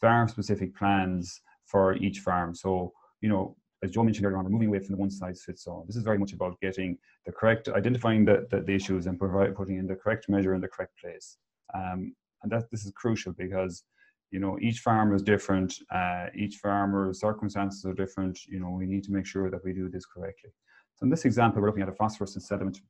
[0.00, 2.54] farm specific plans for each farm.
[2.54, 5.42] So, you know, as Joe mentioned earlier on, we're moving away from the one size
[5.44, 5.84] fits all.
[5.86, 9.54] This is very much about getting the correct, identifying the, the, the issues and provide,
[9.54, 11.36] putting in the correct measure in the correct place.
[11.74, 13.82] Um, and that this is crucial because,
[14.30, 15.74] you know, each farm is different.
[15.90, 18.38] Uh, each farmer's circumstances are different.
[18.46, 20.50] You know, we need to make sure that we do this correctly.
[20.94, 22.80] So in this example, we're looking at a phosphorus and sediment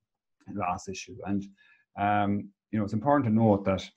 [0.53, 1.17] loss issue.
[1.25, 1.45] And,
[1.99, 3.89] um, you know, it's important to note that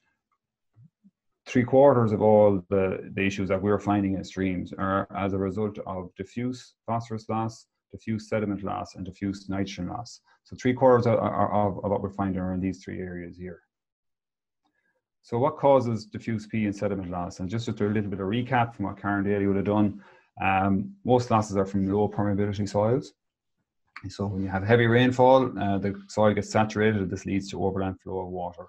[1.48, 5.38] three quarters of all the, the issues that we're finding in streams are as a
[5.38, 10.22] result of diffuse phosphorus loss, diffuse sediment loss, and diffuse nitrogen loss.
[10.44, 13.62] So three quarters of, of, of what we're finding are in these three areas here.
[15.28, 17.42] So what causes diffuse P and sediment loss?
[17.42, 20.02] And just, just a little bit of recap from what Karen Daly would have done.
[20.42, 23.12] Um, most losses are from low permeability soils.
[24.08, 27.62] So when you have heavy rainfall, uh, the soil gets saturated and this leads to
[27.62, 28.68] overland flow of water.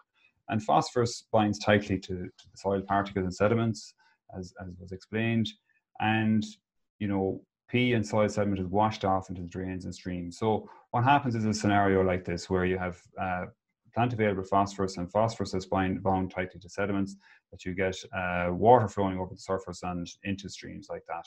[0.49, 3.95] And phosphorus binds tightly to, to the soil particles and sediments,
[4.37, 5.49] as, as was explained.
[6.01, 6.45] And,
[6.99, 10.39] you know, P and soil sediment is washed off into the drains and streams.
[10.39, 13.45] So what happens is a scenario like this where you have uh,
[13.99, 17.17] plant available phosphorus and phosphorus is bind, bound tightly to sediments
[17.51, 21.27] that you get uh, water flowing over the surface and into streams like that.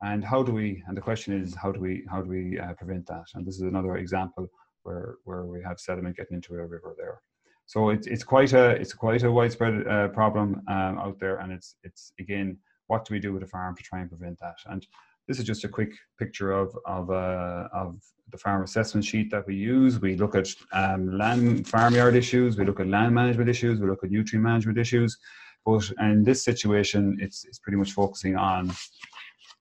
[0.00, 2.72] And how do we, and the question is, how do we, how do we uh,
[2.72, 3.26] prevent that?
[3.34, 4.48] And this is another example
[4.82, 7.20] where, where we have sediment getting into a river there.
[7.66, 11.52] So it's it's quite a it's quite a widespread uh, problem um, out there, and
[11.52, 14.56] it's it's again, what do we do with a farm to try and prevent that?
[14.66, 14.84] And
[15.28, 17.96] this is just a quick picture of of uh, of
[18.30, 20.00] the farm assessment sheet that we use.
[20.00, 24.02] We look at um, land farmyard issues, we look at land management issues, we look
[24.02, 25.18] at nutrient management issues.
[25.64, 28.72] But in this situation, it's it's pretty much focusing on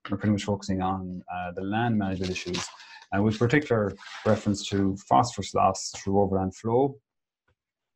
[0.09, 2.65] we're pretty much focusing on uh, the land management issues,
[3.11, 3.93] and with particular
[4.25, 6.95] reference to phosphorus loss through overland flow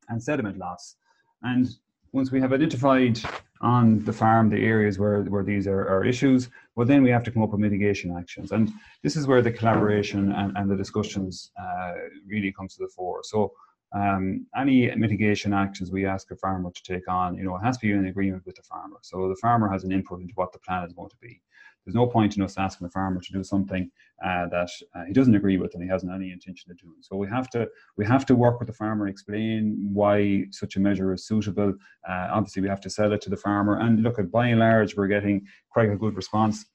[0.10, 0.98] and sediment loss.
[1.42, 1.68] And
[2.12, 3.20] once we have identified
[3.62, 7.24] on the farm the areas where, where these are, are issues, well, then we have
[7.24, 8.52] to come up with mitigation actions.
[8.52, 11.94] And this is where the collaboration and, and the discussions uh,
[12.28, 13.22] really comes to the fore.
[13.24, 13.54] So
[13.94, 17.78] um, any mitigation actions we ask a farmer to take on, you know, it has
[17.78, 18.98] to be in agreement with the farmer.
[19.02, 21.42] So the farmer has an input into what the plan is going to be
[21.86, 23.92] there's no point in us asking the farmer to do something
[24.26, 26.96] uh, that uh, he doesn't agree with and he hasn't any intention of doing.
[27.02, 30.80] So we have to we have to work with the farmer, explain why such a
[30.80, 31.74] measure is suitable.
[32.10, 33.80] Uh, obviously, we have to sell it to the farmer.
[33.80, 36.66] And look, at by and large, we're getting quite a good response.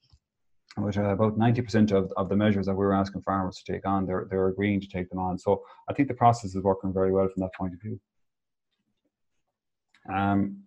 [0.76, 4.06] With uh, about 90% of, of the measures that we're asking farmers to take on,
[4.06, 5.36] they're, they're agreeing to take them on.
[5.36, 8.00] So I think the process is working very well from that point of view.
[10.14, 10.62] Um,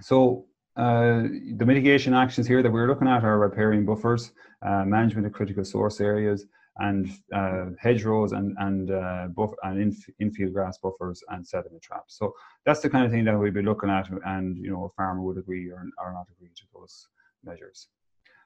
[0.00, 1.22] so uh,
[1.56, 4.32] the mitigation actions here that we're looking at are riparian buffers,
[4.62, 6.46] uh, management of critical source areas,
[6.78, 9.28] and uh, hedgerows and and uh,
[9.64, 12.16] and inf- infield grass buffers and sediment traps.
[12.16, 12.32] So
[12.64, 15.20] that's the kind of thing that we'd be looking at, and you know, a farmer
[15.22, 17.08] would agree or, or not agree to those
[17.44, 17.88] measures.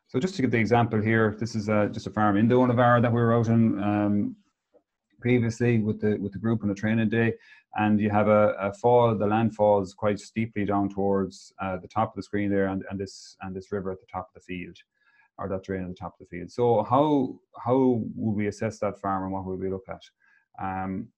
[0.08, 3.02] So just to give the example here, this is uh, just a farm in Donavar
[3.02, 4.36] that we were out in um,
[5.20, 7.34] previously with the with the group on a training day,
[7.76, 9.14] and you have a, a, fall.
[9.14, 12.84] The land falls quite steeply down towards uh, the top of the screen there, and,
[12.90, 14.76] and this and this river at the top of the field,
[15.38, 16.50] or that drain at the top of the field.
[16.50, 20.02] So how how would we assess that farm, and what would we look at?
[20.62, 21.08] Um,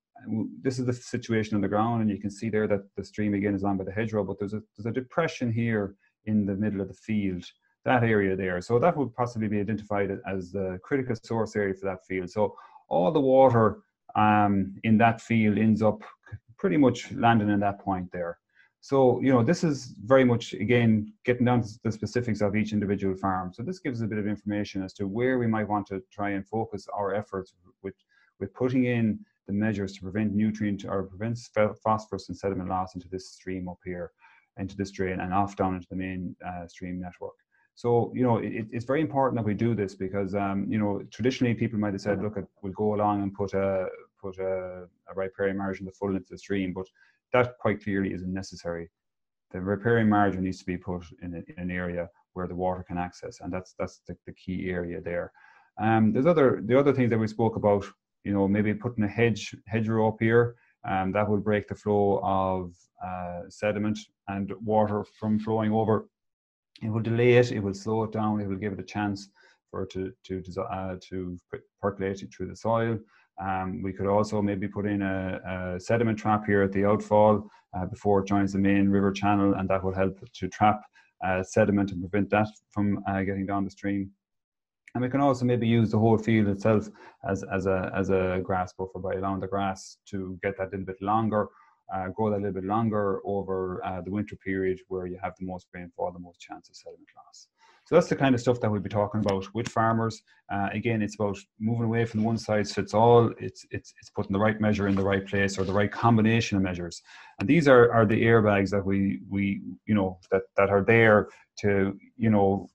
[0.62, 3.34] this is the situation on the ground, and you can see there that the stream
[3.34, 5.94] again is on by the hedgerow, but there's a there's a depression here
[6.26, 7.44] in the middle of the field,
[7.84, 8.60] that area there.
[8.60, 12.30] So that would possibly be identified as the critical source area for that field.
[12.30, 12.54] So
[12.88, 13.78] all the water
[14.16, 16.02] um, in that field ends up
[16.58, 18.38] pretty much landing in that point there.
[18.80, 22.72] So, you know, this is very much, again, getting down to the specifics of each
[22.72, 23.52] individual farm.
[23.52, 26.30] So this gives a bit of information as to where we might want to try
[26.30, 27.94] and focus our efforts with,
[28.38, 29.18] with putting in
[29.48, 31.38] the measures to prevent nutrient or prevent
[31.82, 34.12] phosphorus and sediment loss into this stream up here,
[34.58, 37.34] into this drain and off down into the main uh, stream network.
[37.74, 41.02] So, you know, it, it's very important that we do this because, um, you know,
[41.10, 43.86] traditionally people might have said, look, we'll go along and put a,
[44.20, 46.86] put a, a riparian margin to full into the stream, but
[47.32, 48.88] that quite clearly isn't necessary.
[49.50, 52.84] The riparian margin needs to be put in, a, in an area where the water
[52.86, 55.32] can access, and that's that's the, the key area there.
[55.80, 57.84] Um, there's other the other things that we spoke about.
[58.24, 62.20] You know, maybe putting a hedge hedgerow up here, um, that will break the flow
[62.22, 66.08] of uh, sediment and water from flowing over.
[66.82, 67.52] It will delay it.
[67.52, 68.40] It will slow it down.
[68.40, 69.28] It will give it a chance
[69.70, 71.38] for it to to uh, to
[71.80, 72.98] percolate it through the soil.
[73.40, 77.48] Um, we could also maybe put in a, a sediment trap here at the outfall
[77.76, 80.80] uh, before it joins the main river channel, and that will help to trap
[81.24, 84.10] uh, sediment and prevent that from uh, getting down the stream.
[84.94, 86.88] And we can also maybe use the whole field itself
[87.28, 90.86] as, as, a, as a grass buffer by allowing the grass to get that little
[90.86, 91.48] bit longer,
[91.94, 95.46] uh, grow that little bit longer over uh, the winter period where you have the
[95.46, 97.48] most rainfall, the most chance of sediment loss.
[97.88, 100.20] So that's the kind of stuff that we'll be talking about with farmers.
[100.52, 103.32] Uh, again, it's about moving away from the one size fits all.
[103.38, 106.58] It's it's it's putting the right measure in the right place or the right combination
[106.58, 107.00] of measures.
[107.40, 111.28] And these are are the airbags that we we you know that that are there
[111.60, 112.68] to you know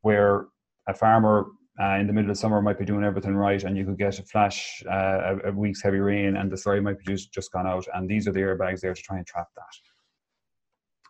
[0.00, 0.46] where
[0.88, 1.46] a farmer
[1.80, 4.18] uh, in the middle of summer might be doing everything right, and you could get
[4.18, 7.52] a flash, uh, a, a, week's heavy rain, and the slurry might be just, just
[7.52, 7.86] gone out.
[7.94, 9.95] And these are the airbags there to try and trap that.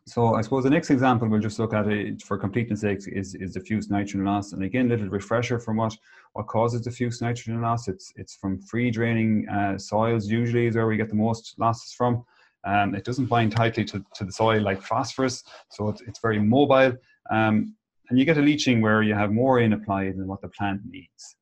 [0.08, 3.34] So I suppose the next example we'll just look at it for completeness sake is,
[3.34, 4.52] is diffuse nitrogen loss.
[4.52, 5.96] And again, a little refresher from what,
[6.34, 7.88] what causes diffuse nitrogen loss.
[7.88, 11.92] It's, it's from free draining uh, soils usually is where we get the most losses
[11.92, 12.24] from.
[12.64, 16.38] Um, it doesn't bind tightly to, to the soil like phosphorus, so it's, it's very
[16.38, 16.92] mobile.
[17.30, 17.74] Um,
[18.08, 20.82] and you get a leaching where you have more in applied than what the plant
[20.88, 21.36] needs.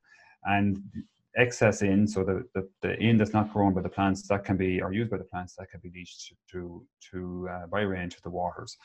[0.45, 0.79] And
[1.37, 4.57] excess in, so the, the, the in that's not grown by the plants that can
[4.57, 8.09] be, or used by the plants that can be leached to, to uh, by rain
[8.09, 8.77] to the waters.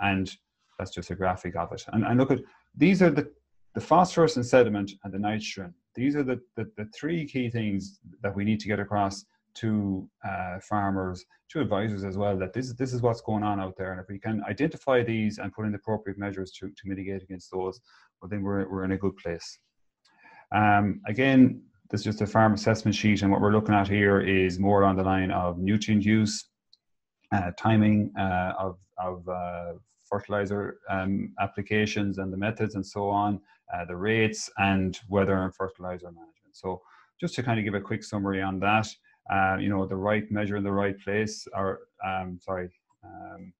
[0.00, 0.30] And
[0.78, 1.84] that's just a graphic of it.
[1.92, 2.40] And, and look at,
[2.76, 3.30] these are the,
[3.74, 5.74] the phosphorus and sediment and the nitrogen.
[5.94, 10.08] These are the, the, the three key things that we need to get across to
[10.22, 13.92] uh, farmers, to advisors as well, that this, this is what's going on out there.
[13.92, 17.22] And if we can identify these and put in the appropriate measures to, to mitigate
[17.22, 17.80] against those,
[18.20, 19.58] well, then we're, we're in a good place.
[20.54, 24.20] Um, again, this is just a farm assessment sheet, and what we're looking at here
[24.20, 26.48] is more on the line of nutrient use,
[27.32, 29.72] uh, timing uh, of, of uh,
[30.04, 33.40] fertilizer um, applications and the methods and so on,
[33.74, 36.54] uh, the rates, and weather and fertilizer management.
[36.54, 36.82] So,
[37.20, 38.88] just to kind of give a quick summary on that,
[39.32, 42.68] uh, you know, the right measure in the right place, or um, sorry,
[43.04, 43.52] um,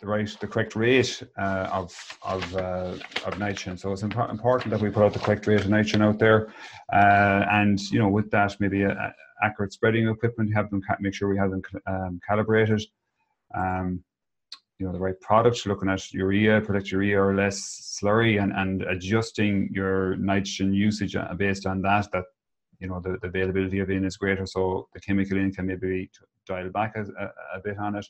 [0.00, 2.94] the right, the correct rate uh, of of uh,
[3.26, 3.76] of nitrogen.
[3.76, 6.52] So it's imp- important that we put out the correct rate of nitrogen out there,
[6.92, 10.54] uh, and you know, with that, maybe a, a accurate spreading equipment.
[10.54, 12.82] Have them make sure we have them um, calibrated.
[13.54, 14.04] Um,
[14.78, 18.82] you know the right product looking at urea product urea or less slurry and, and
[18.82, 22.24] adjusting your nitrogen usage uh, based on that that
[22.78, 26.08] you know the, the availability of N is greater so the chemical N can maybe
[26.46, 28.06] dial back a, a, a bit on it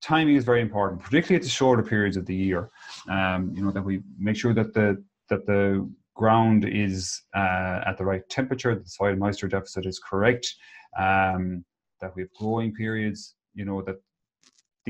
[0.00, 2.70] timing is very important, particularly at the shorter periods of the year.
[3.08, 7.96] Um, you know that we make sure that the that the ground is uh, at
[7.96, 10.54] the right temperature, the soil moisture deficit is correct,
[10.98, 11.64] um,
[12.00, 13.34] that we have growing periods.
[13.54, 13.96] You know that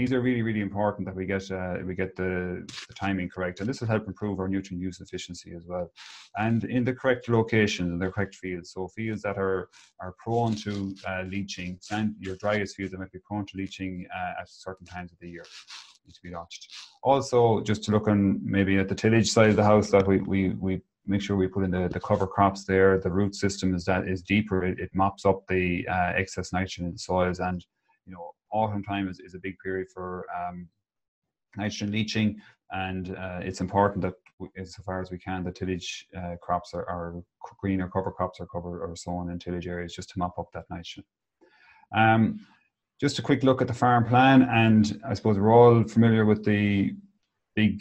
[0.00, 3.60] these are really really important that we get uh, we get the, the, timing correct.
[3.60, 5.90] And this will help improve our nutrient use efficiency as well.
[6.36, 8.72] And in the correct locations in the correct fields.
[8.72, 9.68] So fields that are
[10.00, 14.06] are prone to uh, leaching and your driest fields that might be prone to leaching
[14.18, 15.44] uh, at certain times of the year
[16.06, 19.56] need to be watched also just to look on maybe at the tillage side of
[19.56, 22.64] the house that we we, we make sure we put in the, the cover crops
[22.64, 22.98] there.
[22.98, 24.64] The root system is that is deeper.
[24.64, 27.64] It, it mops up the uh, excess nitrogen in the soils and
[28.06, 30.68] you know autumn time is, is a big period for um,
[31.56, 34.14] nitrogen leaching, and uh, it's important that
[34.56, 37.22] as far as we can, the tillage uh, crops are, are,
[37.60, 40.48] green or cover crops are covered or sown in tillage areas just to mop up
[40.52, 41.04] that nitrogen.
[41.94, 42.40] Um,
[43.00, 46.44] just a quick look at the farm plan, and I suppose we're all familiar with
[46.44, 46.92] the
[47.56, 47.80] big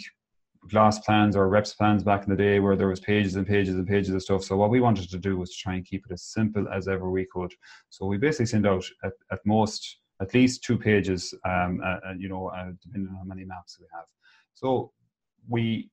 [0.67, 3.76] GLAS plans or REPS plans back in the day where there was pages and pages
[3.76, 4.43] and pages of stuff.
[4.43, 6.88] So what we wanted to do was to try and keep it as simple as
[6.88, 7.53] ever we could.
[7.89, 12.13] So we basically send out at, at most at least two pages, um, uh, uh,
[12.17, 14.05] you know, uh, depending on how many maps we have.
[14.53, 14.91] So
[15.47, 15.89] we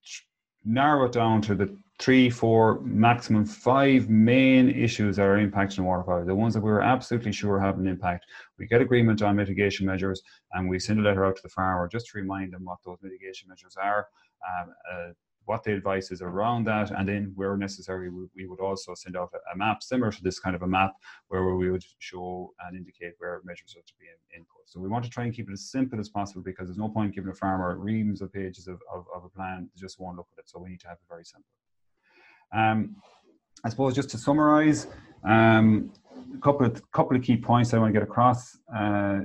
[0.65, 6.03] narrow it down to the three, four, maximum five main issues that are impacting water
[6.03, 8.27] quality, the ones that we are absolutely sure have an impact.
[8.59, 10.21] We get agreement on mitigation measures
[10.53, 12.99] and we send a letter out to the farmer just to remind them what those
[13.03, 14.09] mitigation measures are.
[14.47, 15.13] Um, uh,
[15.47, 19.31] what the advice is around that, and then where necessary, we, would also send out
[19.53, 20.93] a, map similar to this kind of a map
[21.29, 24.63] where we would show and indicate where measures are to be in, input.
[24.67, 26.89] So we want to try and keep it as simple as possible because there's no
[26.89, 30.17] point giving a farmer reams of pages of, of, of a plan, they just won't
[30.17, 30.51] look at it.
[30.51, 31.51] So we need to have it very simple.
[32.53, 32.97] Um,
[33.65, 34.89] I suppose just to summarise,
[35.25, 35.93] um,
[36.35, 38.57] a couple of couple of key points I want to get across.
[38.75, 39.21] Uh,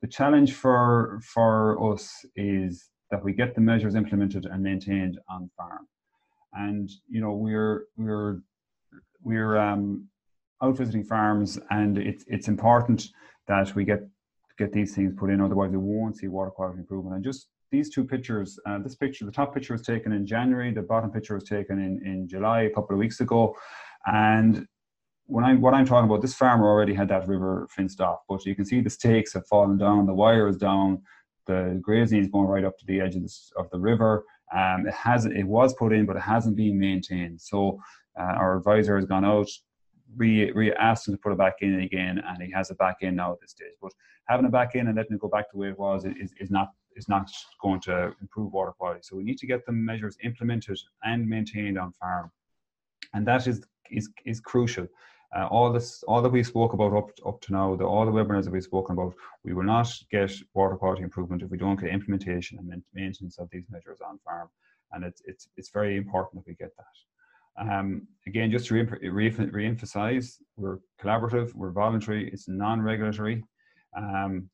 [0.00, 5.50] the challenge for for us is that we get the measures implemented and maintained on
[5.56, 5.86] farm,
[6.52, 8.40] and you know we're we're
[9.22, 10.08] we're um,
[10.62, 13.08] out visiting farms, and it's it's important
[13.48, 14.00] that we get
[14.58, 15.40] get these things put in.
[15.40, 17.16] Otherwise, we won't see water quality improvement.
[17.16, 20.72] And just these two pictures, uh, this picture, the top picture was taken in January,
[20.72, 23.54] the bottom picture was taken in, in July, a couple of weeks ago.
[24.06, 24.66] And
[25.26, 28.44] when I'm what I'm talking about, this farmer already had that river fenced off, but
[28.46, 31.02] you can see the stakes have fallen down, the wire is down,
[31.46, 34.24] the grazing is going right up to the edge of, this, of the river.
[34.54, 37.40] Um, it has it was put in, but it hasn't been maintained.
[37.40, 37.80] So
[38.18, 39.48] uh, our advisor has gone out,
[40.16, 42.98] we we asked him to put it back in again, and he has it back
[43.00, 43.74] in now at this stage.
[43.80, 43.92] But
[44.26, 46.32] having it back in and letting it go back to the way it was is,
[46.40, 47.30] is not is not
[47.60, 49.00] going to improve water quality.
[49.02, 52.30] So we need to get the measures implemented and maintained on farm,
[53.14, 54.86] and that is is is crucial.
[55.34, 58.12] Uh, all this, all that we spoke about up up to now, the, all the
[58.12, 59.14] webinars that we've spoken about,
[59.44, 63.48] we will not get water quality improvement if we don't get implementation and maintenance of
[63.50, 64.48] these measures on farm.
[64.92, 66.96] And it's it's it's very important that we get that.
[67.58, 73.42] Um, again, just to re- re- re-emphasize, we're collaborative, we're voluntary, it's non-regulatory.
[73.96, 74.50] Um,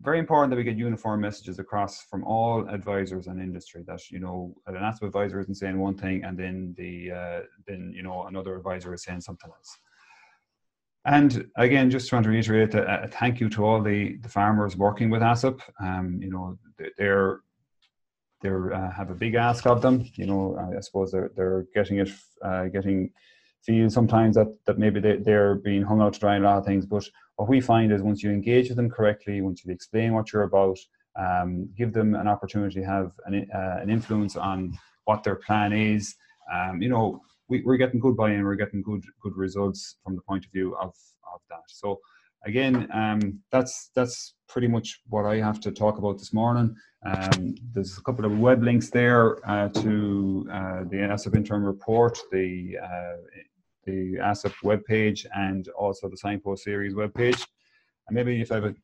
[0.00, 3.82] very important that we get uniform messages across from all advisors and industry.
[3.86, 7.92] That you know an ASSAP advisor isn't saying one thing and then the uh, then
[7.94, 9.78] you know another advisor is saying something else.
[11.06, 14.76] And again just trying to reiterate a, a thank you to all the the farmers
[14.76, 16.58] working with ASSAP um, you know
[16.98, 17.40] they're
[18.42, 20.04] they uh, have a big ask of them.
[20.14, 22.10] You know i suppose they're, they're getting it
[22.42, 23.10] uh, getting
[23.64, 26.58] feel sometimes that, that maybe they, they're being hung out to dry in a lot
[26.58, 26.86] of things.
[26.86, 30.32] But what we find is once you engage with them correctly, once you explain what
[30.32, 30.78] you're about,
[31.16, 35.72] um, give them an opportunity to have an, uh, an influence on what their plan
[35.72, 36.14] is.
[36.52, 40.22] Um, you know, we, are getting good buy-in, we're getting good good results from the
[40.22, 40.94] point of view of,
[41.32, 41.62] of that.
[41.68, 42.00] So
[42.44, 46.74] again, um, that's that's pretty much what I have to talk about this morning.
[47.04, 52.18] Um, there's a couple of web links there uh, to uh, the ASSAP interim report,
[52.32, 53.16] the uh,
[53.84, 57.46] the ASSAP webpage and also the signpost series webpage.
[58.08, 58.74] And maybe if I have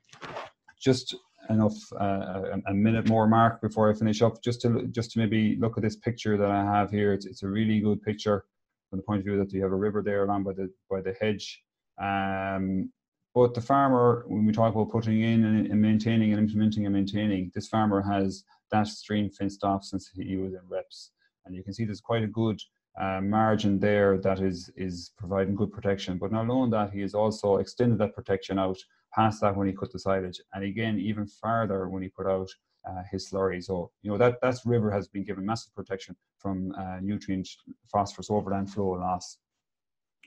[0.80, 1.14] just
[1.50, 5.56] enough uh, a, minute more mark before I finish up, just to just to maybe
[5.56, 7.12] look at this picture that I have here.
[7.12, 8.44] It's, it's a really good picture
[8.88, 11.00] from the point of view that you have a river there along by the by
[11.00, 11.62] the hedge.
[12.00, 12.90] Um,
[13.34, 16.94] but the farmer, when we talk about putting in and, and maintaining and implementing and
[16.94, 21.10] maintaining, this farmer has that stream fenced off since he was in REPS,
[21.44, 22.60] and you can see there's quite a good
[22.98, 26.18] uh, margin there that is is providing good protection.
[26.18, 28.78] But not only that, he has also extended that protection out
[29.14, 32.48] past that when he cut the silage, and again even farther when he put out
[32.88, 33.62] uh, his slurry.
[33.62, 37.48] So you know that that river has been given massive protection from uh, nutrient
[37.90, 39.38] phosphorus overland flow loss,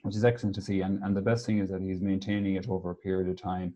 [0.03, 0.82] which is excellent to see.
[0.82, 3.74] And and the best thing is that he's maintaining it over a period of time.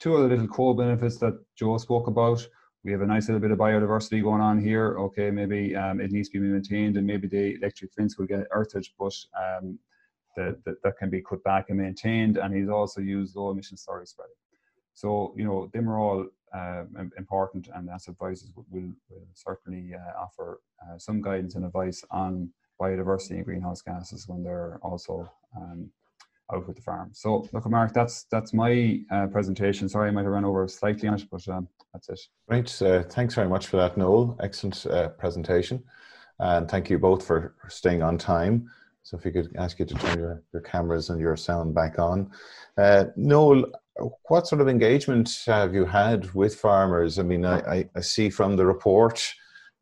[0.00, 2.46] Two other little co benefits that Joe spoke about
[2.84, 4.98] we have a nice little bit of biodiversity going on here.
[4.98, 8.46] Okay, maybe um, it needs to be maintained, and maybe the electric fence will get
[8.50, 9.78] earthed, but um,
[10.36, 12.36] that, can be cut back and maintained.
[12.36, 14.34] And he's also used low emission slurry spreading.
[14.92, 16.84] So you know, them are all uh,
[17.16, 18.92] important, and as advisors will, will
[19.32, 24.78] certainly uh, offer uh, some guidance and advice on biodiversity and greenhouse gases when they're
[24.82, 25.90] also um,
[26.52, 27.10] out with the farm.
[27.12, 29.88] So look, Mark, that's that's my uh, presentation.
[29.88, 32.20] Sorry, I might have run over slightly on it, but um, that's it.
[32.48, 32.82] Great.
[32.82, 34.36] Uh, thanks very much for that, Noel.
[34.42, 35.82] Excellent uh, presentation,
[36.38, 38.70] and thank you both for staying on time.
[39.02, 41.98] So if you could ask you to turn your, your cameras and your sound back
[41.98, 42.30] on.
[42.78, 43.66] Uh, Noel,
[44.28, 47.18] what sort of engagement have you had with farmers?
[47.18, 49.22] I mean, I, I see from the report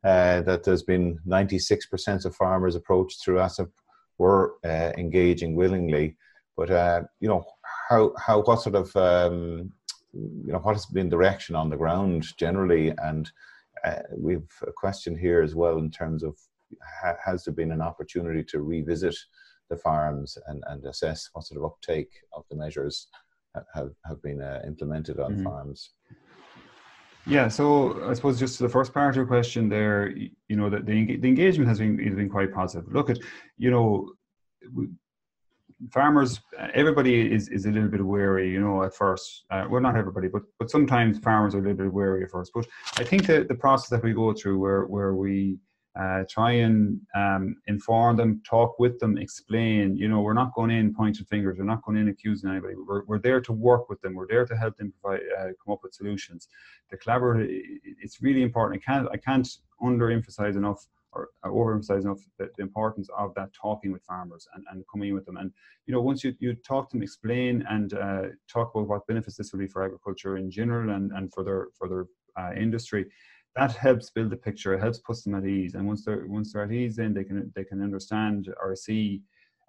[0.03, 3.71] uh, that there's been 96% of farmers approached through ASSAP
[4.19, 6.17] were uh, engaging willingly.
[6.63, 7.45] But uh, you know,
[7.89, 9.73] how how what sort of um,
[10.13, 13.29] you know what has been the reaction on the ground generally, and
[13.85, 16.39] uh, we've a question here as well in terms of
[17.03, 19.17] ha- has there been an opportunity to revisit
[19.71, 23.09] the farms and, and assess what sort of uptake of the measures
[23.75, 25.43] have have been uh, implemented on mm-hmm.
[25.43, 25.91] farms.
[27.27, 30.71] Yeah, so I suppose just to the first part of your question there, you know,
[30.71, 32.93] that the, the engagement has been has been quite positive.
[32.93, 33.19] Look at,
[33.59, 34.13] you know,
[35.91, 36.41] farmers,
[36.75, 39.45] everybody is, is a little bit wary, you know, at first.
[39.51, 42.53] Uh, well, not everybody, but but sometimes farmers are a little bit wary at first.
[42.55, 42.67] But
[42.99, 45.59] I think that the process that we go through, where where we
[45.99, 49.97] uh, try and um, inform them, talk with them, explain.
[49.97, 51.59] You know, we're not going in pointing fingers.
[51.59, 52.75] We're not going in accusing anybody.
[52.77, 54.15] We're, we're there to work with them.
[54.15, 56.49] We're there to help them provide, uh, come up with solutions.
[56.91, 57.49] The collaborative,
[57.85, 58.83] it's really important.
[58.83, 59.49] I can't I can't
[59.83, 64.85] underemphasize enough or overemphasize enough the, the, importance of that talking with farmers and, and
[64.91, 65.37] coming with them.
[65.37, 65.53] And
[65.87, 69.37] you know, once you, you talk to them, explain and uh, talk about what benefits
[69.37, 72.07] this will be for agriculture in general and, and for their for their
[72.37, 73.07] uh, industry,
[73.57, 74.75] that helps build the picture.
[74.75, 75.75] It helps put them at ease.
[75.75, 79.23] And once they're once they're at ease, then they can they can understand or see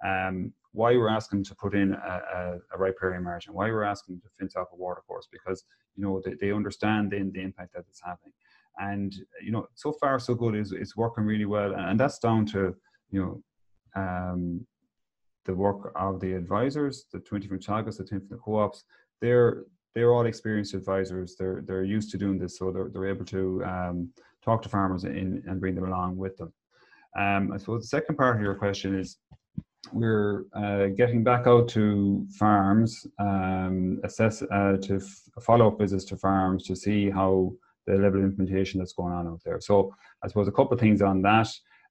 [0.05, 4.19] um, why we're asking to put in a, a, a riparian margin, why we're asking
[4.21, 5.63] to fence off a watercourse, because
[5.95, 8.33] you know they, they understand then the impact that it's having.
[8.79, 10.55] And you know, so far so good.
[10.55, 12.75] is it's working really well, and that's down to
[13.11, 14.65] you know um,
[15.45, 18.83] the work of the advisors, the 20 from Teagasc, the 10 from the co-ops.
[19.21, 19.63] They're
[19.93, 21.35] they're all experienced advisors.
[21.35, 24.09] They're they're used to doing this, so they're they're able to um,
[24.43, 26.51] talk to farmers in, and bring them along with them.
[27.17, 29.17] Um, I suppose the second part of your question is
[29.91, 34.99] we're uh, getting back out to farms, um, assess uh, to
[35.41, 37.53] follow up visits to farms to see how
[37.85, 39.59] the level of implementation that's going on out there.
[39.59, 41.47] So I suppose a couple of things on that.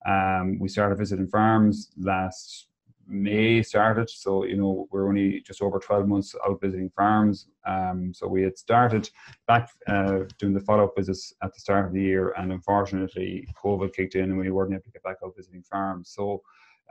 [0.07, 2.69] Um, we started visiting farms last
[3.09, 7.49] May started, so you know we're only just over 12 months out visiting farms.
[7.67, 9.11] Um, so we had started
[9.47, 13.95] back uh, doing the follow-up visits at the start of the year, and unfortunately COVID
[13.95, 16.11] kicked in and we weren't able to get back out visiting farms.
[16.15, 16.43] So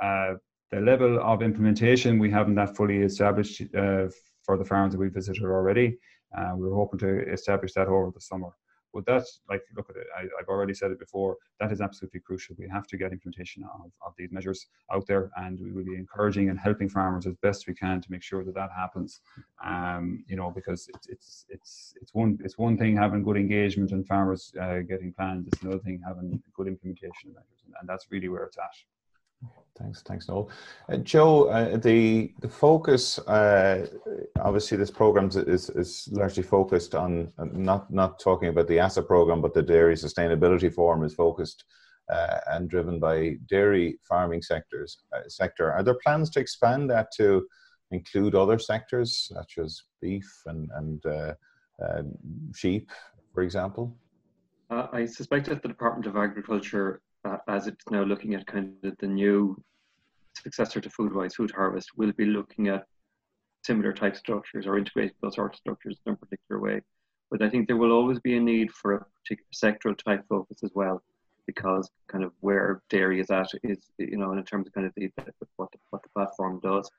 [0.02, 0.36] uh,
[0.70, 4.08] the level of implementation we haven't that fully established uh,
[4.44, 5.98] for the farms that we visited already.
[6.38, 8.50] Uh, we are hoping to establish that over the summer.
[8.94, 12.20] But that's like, look at it, I, have already said it before, that is absolutely
[12.20, 12.56] crucial.
[12.60, 15.96] We have to get implementation of, of these measures out there and we will be
[15.96, 19.22] encouraging and helping farmers as best we can to make sure that that happens.
[19.66, 23.92] Um, you know, because it's, it's, it's, it's, one, it's one thing having good engagement
[23.92, 27.62] and farmers uh, getting plans, it's another thing having good implementation of measures.
[27.66, 28.76] And, and that's really where it's at.
[29.82, 30.50] Thanks, thanks, Noel.
[30.90, 33.88] Uh, Joe, uh, the the focus, uh,
[34.40, 39.08] obviously, this program is is largely focused on uh, not not talking about the ASSAP
[39.08, 41.66] program, but the dairy sustainability forum is focused
[42.12, 45.72] uh, and driven by dairy farming sectors uh, sector.
[45.72, 47.48] Are there plans to expand that to
[47.92, 51.36] include other sectors such as beef and and
[52.56, 52.92] sheep,
[53.34, 53.96] for example?
[54.70, 58.98] I suspect that the Department of Agriculture uh, as it's now looking at kind of
[58.98, 59.62] the new
[60.34, 62.86] successor to Foodwise, Food Harvest, will be looking at
[63.64, 66.82] similar type structures or integrating those sort of structures in a particular way.
[67.30, 70.64] But I think there will always be a need for a particular sectoral type focus
[70.64, 71.02] as well,
[71.46, 74.94] because kind of where dairy is at is, you know, in terms of kind of
[74.96, 75.12] the,
[75.56, 76.90] what the, what the platform does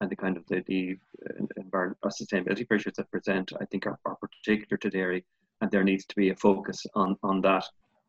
[0.00, 0.98] and the kind of the, the
[1.28, 5.24] uh, environment or sustainability pressures that present, I think are, are particular to dairy,
[5.60, 7.64] and there needs to be a focus on on that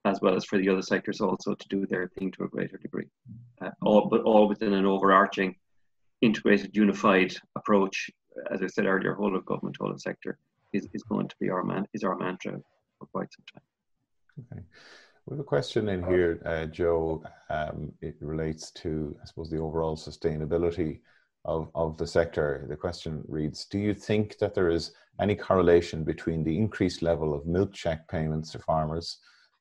[0.08, 2.78] as well as for the other sectors also to do their thing to a greater
[2.78, 3.08] degree.
[3.62, 5.56] Uh, all, but all within an overarching,
[6.22, 8.10] integrated, unified approach.
[8.52, 10.38] As I said earlier, whole of government, whole of sector
[10.74, 12.60] is, is going to be our man is our mantra
[12.98, 13.64] for quite some time.
[14.52, 14.64] Okay.
[15.26, 17.24] We have a question in here, uh, Joe.
[17.50, 21.02] Um, it relates to, I suppose, the overall sustainability
[21.44, 22.66] of, of the sector.
[22.70, 27.34] The question reads Do you think that there is any correlation between the increased level
[27.34, 29.18] of milk check payments to farmers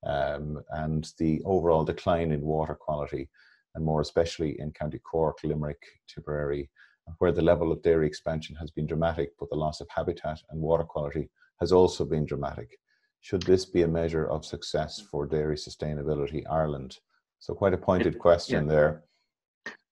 [0.07, 3.29] um, and the overall decline in water quality,
[3.75, 6.71] and more especially in County Cork, Limerick, Tipperary,
[7.19, 10.61] where the level of dairy expansion has been dramatic, but the loss of habitat and
[10.61, 11.29] water quality
[11.61, 12.79] has also been dramatic.
[13.21, 16.99] Should this be a measure of success for dairy sustainability Ireland?
[17.39, 18.73] So, quite a pointed question yeah.
[18.73, 19.05] there.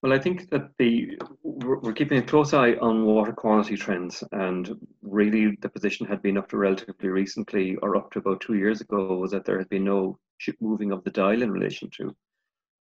[0.05, 4.77] Well, I think that the we're keeping a close eye on water quality trends, and
[5.01, 8.83] really the position had been up to relatively recently, or up to about two years
[8.83, 10.19] ago, was that there had been no
[10.61, 12.15] moving of the dial in relation to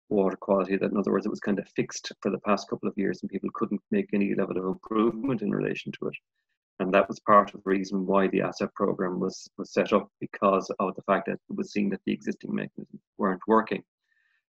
[0.10, 0.76] water quality.
[0.76, 3.22] That, in other words, it was kind of fixed for the past couple of years,
[3.22, 6.16] and people couldn't make any level of improvement in relation to it.
[6.82, 10.10] And that was part of the reason why the ASSAP program was was set up
[10.20, 13.82] because of the fact that it was seen that the existing mechanisms weren't working.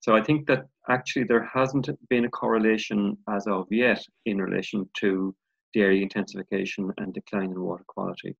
[0.00, 4.88] So I think that actually there hasn't been a correlation as of yet in relation
[5.00, 5.34] to
[5.74, 8.34] dairy intensification and decline in water quality.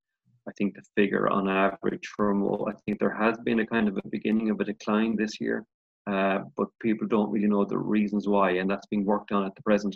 [0.48, 3.98] I think the figure on average from I think there has been a kind of
[3.98, 5.66] a beginning of a decline this year,
[6.06, 9.54] uh, but people don't really know the reasons why, and that's being worked on at
[9.54, 9.94] the present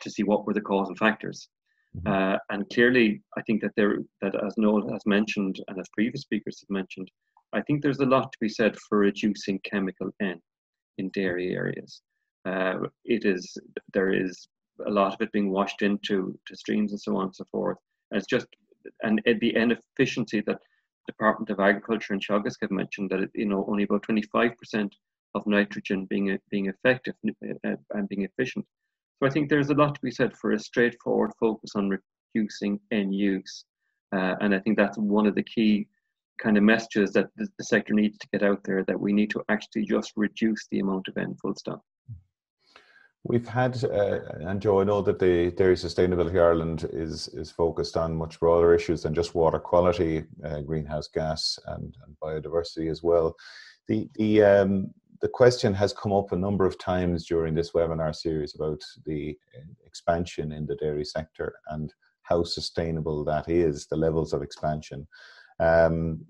[0.00, 1.48] to see what were the causal factors.
[1.96, 2.12] Mm-hmm.
[2.12, 6.22] Uh, and clearly, I think that there, that as Noel has mentioned and as previous
[6.22, 7.08] speakers have mentioned,
[7.52, 10.40] I think there's a lot to be said for reducing chemical N
[10.98, 12.02] in dairy areas.
[12.44, 13.56] Uh, it is
[13.92, 14.46] there is
[14.86, 17.78] a lot of it being washed into to streams and so on and so forth.
[18.10, 18.46] And it's just
[19.02, 20.60] and the inefficiency that
[21.06, 24.90] Department of Agriculture and Teagasc have mentioned that it, you know only about 25%
[25.34, 28.64] of nitrogen being being effective uh, and being efficient.
[29.18, 31.98] So I think there's a lot to be said for a straightforward focus on
[32.34, 33.64] reducing N use,
[34.14, 35.88] uh, and I think that's one of the key
[36.38, 39.30] kind of messages that the, the, sector needs to get out there that we need
[39.30, 41.82] to actually just reduce the amount of N full stop.
[43.26, 47.96] We've had, uh, and Joe, I know that the Dairy Sustainability Ireland is is focused
[47.96, 53.02] on much broader issues than just water quality, uh, greenhouse gas, and, and, biodiversity as
[53.02, 53.34] well.
[53.88, 54.90] The the um,
[55.22, 59.38] the question has come up a number of times during this webinar series about the
[59.86, 65.06] expansion in the dairy sector and how sustainable that is, the levels of expansion.
[65.60, 66.24] Um,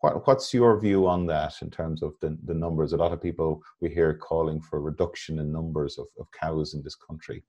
[0.00, 2.92] what, what's your view on that in terms of the, the numbers?
[2.92, 6.82] A lot of people we hear calling for reduction in numbers of, of cows in
[6.82, 7.42] this country.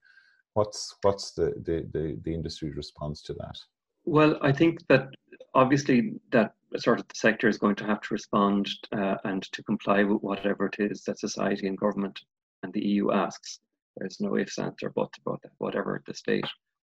[0.54, 3.58] What's what's the, the, the, the industry's response to that?
[4.04, 5.08] Well, I think that
[5.54, 9.62] obviously that sort of the sector is going to have to respond uh, and to
[9.62, 12.18] comply with whatever it is that society and government
[12.62, 13.60] and the EU asks.
[13.96, 15.52] There's no ifs, ands, or buts about that.
[15.58, 16.46] Whatever the state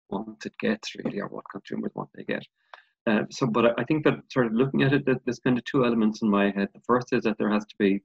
[0.10, 2.46] wants it gets, really, or what consumers want they get.
[3.08, 5.64] Uh, so, but I think that sort of looking at it, that there's kind of
[5.66, 6.70] two elements in my head.
[6.74, 8.02] The first is that there has to be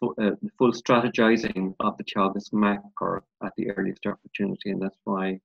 [0.00, 4.98] full, uh, full strategizing of the Teagasc MACC or at the earliest opportunity, and that's
[5.04, 5.40] why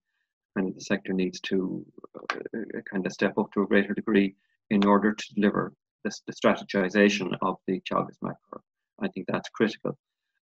[0.56, 4.36] kind of the sector needs to uh, kind of step up to a greater degree
[4.70, 5.74] in order to deliver
[6.04, 8.62] this, the strategization of the Teagasc MACC.
[9.00, 9.98] I think that's critical.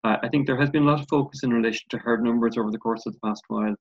[0.04, 2.58] Uh, I think there has been a lot of focus in relation to herd numbers
[2.58, 3.76] over the course of the past while.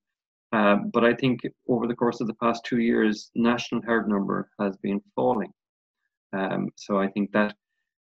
[0.52, 4.48] Uh, but I think over the course of the past two years, national herd number
[4.58, 5.52] has been falling.
[6.32, 7.54] Um, so I think that,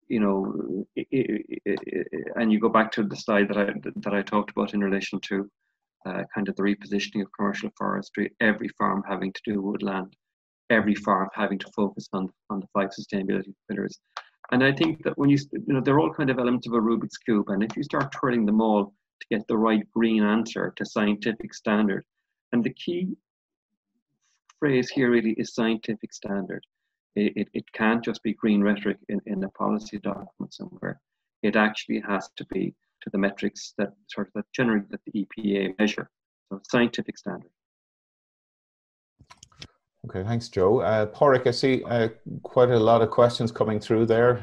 [0.09, 4.15] you know, it, it, it, and you go back to the slide that I that
[4.15, 5.51] I talked about in relation to
[6.07, 10.15] uh, kind of the repositioning of commercial forestry, every farm having to do woodland,
[10.69, 13.99] every farm having to focus on on the five sustainability pillars.
[14.53, 16.81] And I think that when you you know they're all kind of elements of a
[16.81, 20.73] Rubik's cube, and if you start twirling them all to get the right green answer
[20.77, 22.05] to scientific standard,
[22.55, 23.17] and the key
[24.61, 26.65] phrase here really is scientific standard.
[27.17, 31.01] It, it, it can't just be green rhetoric in, in a policy document somewhere.
[31.43, 35.27] It actually has to be to the metrics that sort of that generally that the
[35.27, 36.09] EPA measure.
[36.49, 37.51] So scientific standard.
[40.07, 40.81] Okay, thanks, Joe.
[40.81, 41.07] Uh,
[41.47, 42.09] I see uh,
[42.43, 44.43] quite a lot of questions coming through there.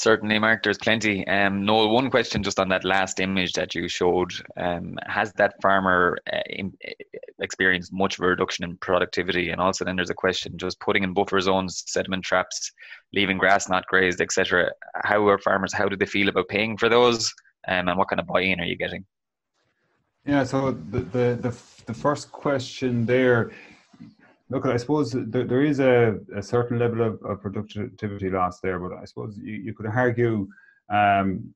[0.00, 1.28] Certainly, Mark, there's plenty.
[1.28, 4.32] Um, Noel, one question just on that last image that you showed.
[4.56, 6.92] Um, has that farmer uh, in, uh,
[7.40, 9.50] experienced much of a reduction in productivity?
[9.50, 12.72] And also, then there's a question just putting in buffer zones, sediment traps,
[13.12, 14.70] leaving grass not grazed, etc.
[15.04, 17.30] How are farmers, how do they feel about paying for those?
[17.68, 19.04] Um, and what kind of buy in are you getting?
[20.24, 23.50] Yeah, so the, the, the, the first question there
[24.50, 28.80] Look, I suppose there, there is a, a certain level of, of, productivity loss there,
[28.80, 30.48] but I suppose you, you could argue
[30.88, 31.54] um,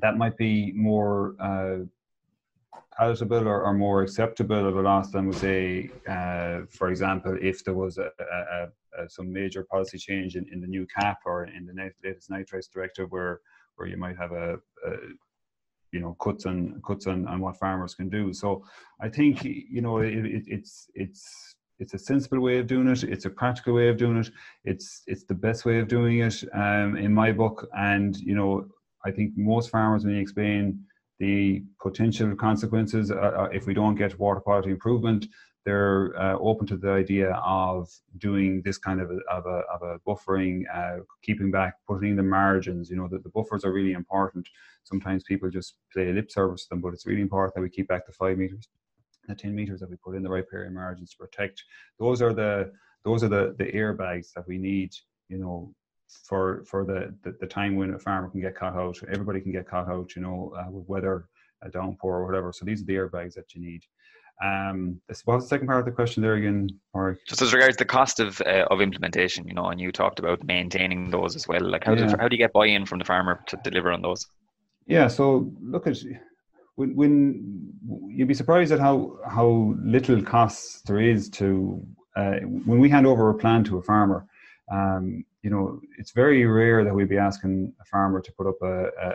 [0.00, 1.84] that might be more uh,
[2.96, 7.62] palatable or, or, more acceptable of a loss than, would say, uh, for example, if
[7.62, 11.66] there was a, a, some major policy change in, in the new CAP or in
[11.66, 13.40] the latest nitrates directive where
[13.76, 14.56] where you might have a,
[15.90, 18.32] you know cuts on cuts on, on what farmers can do.
[18.32, 18.64] So
[19.00, 23.02] I think you know it, it, it's it's it's a sensible way of doing it.
[23.02, 24.30] It's a practical way of doing it.
[24.64, 27.68] It's it's the best way of doing it um, in my book.
[27.76, 28.66] And you know,
[29.04, 30.84] I think most farmers, when you explain
[31.18, 35.26] the potential consequences uh, uh, if we don't get water quality improvement,
[35.64, 39.82] they're uh, open to the idea of doing this kind of a, of a, of
[39.82, 42.90] a buffering, uh, keeping back, putting in the margins.
[42.90, 44.48] You know, that the buffers are really important.
[44.84, 47.88] Sometimes people just play lip service to them, but it's really important that we keep
[47.88, 48.68] back the five meters
[49.28, 51.62] the 10 meters that we put in the riparian margins to protect.
[51.98, 52.72] Those are the
[53.04, 54.92] those are the the airbags that we need,
[55.28, 55.74] you know,
[56.26, 58.98] for for the, the, the time when a farmer can get caught out.
[59.08, 61.28] Everybody can get caught out, you know, uh, with weather,
[61.62, 62.52] a downpour or whatever.
[62.52, 63.82] So these are the airbags that you need.
[64.42, 67.18] Um, what was the second part of the question there again, Mark?
[67.28, 70.44] Just as regards the cost of uh, of implementation, you know, and you talked about
[70.44, 71.62] maintaining those as well.
[71.62, 72.04] Like, how yeah.
[72.04, 74.26] does how do you get buy-in from the farmer to deliver on those?
[74.86, 75.96] Yeah, so look at
[76.76, 77.72] when, when
[78.08, 81.84] you'd be surprised at how how little costs there is to
[82.16, 84.26] uh, when we hand over a plan to a farmer.
[84.70, 88.56] Um, you know, it's very rare that we'd be asking a farmer to put up
[88.62, 89.14] a, a,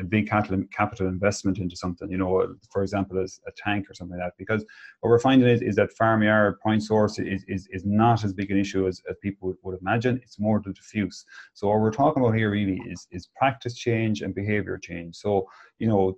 [0.00, 2.10] a big capital, investment into something.
[2.10, 4.38] You know, for example, as a tank or something like that.
[4.38, 4.64] Because
[5.00, 8.50] what we're finding is, is that farmyard point source is, is, is not as big
[8.50, 10.18] an issue as, as people would, would imagine.
[10.22, 11.26] It's more the diffuse.
[11.52, 15.16] So what we're talking about here really is is practice change and behavior change.
[15.16, 15.46] So
[15.78, 16.16] you know,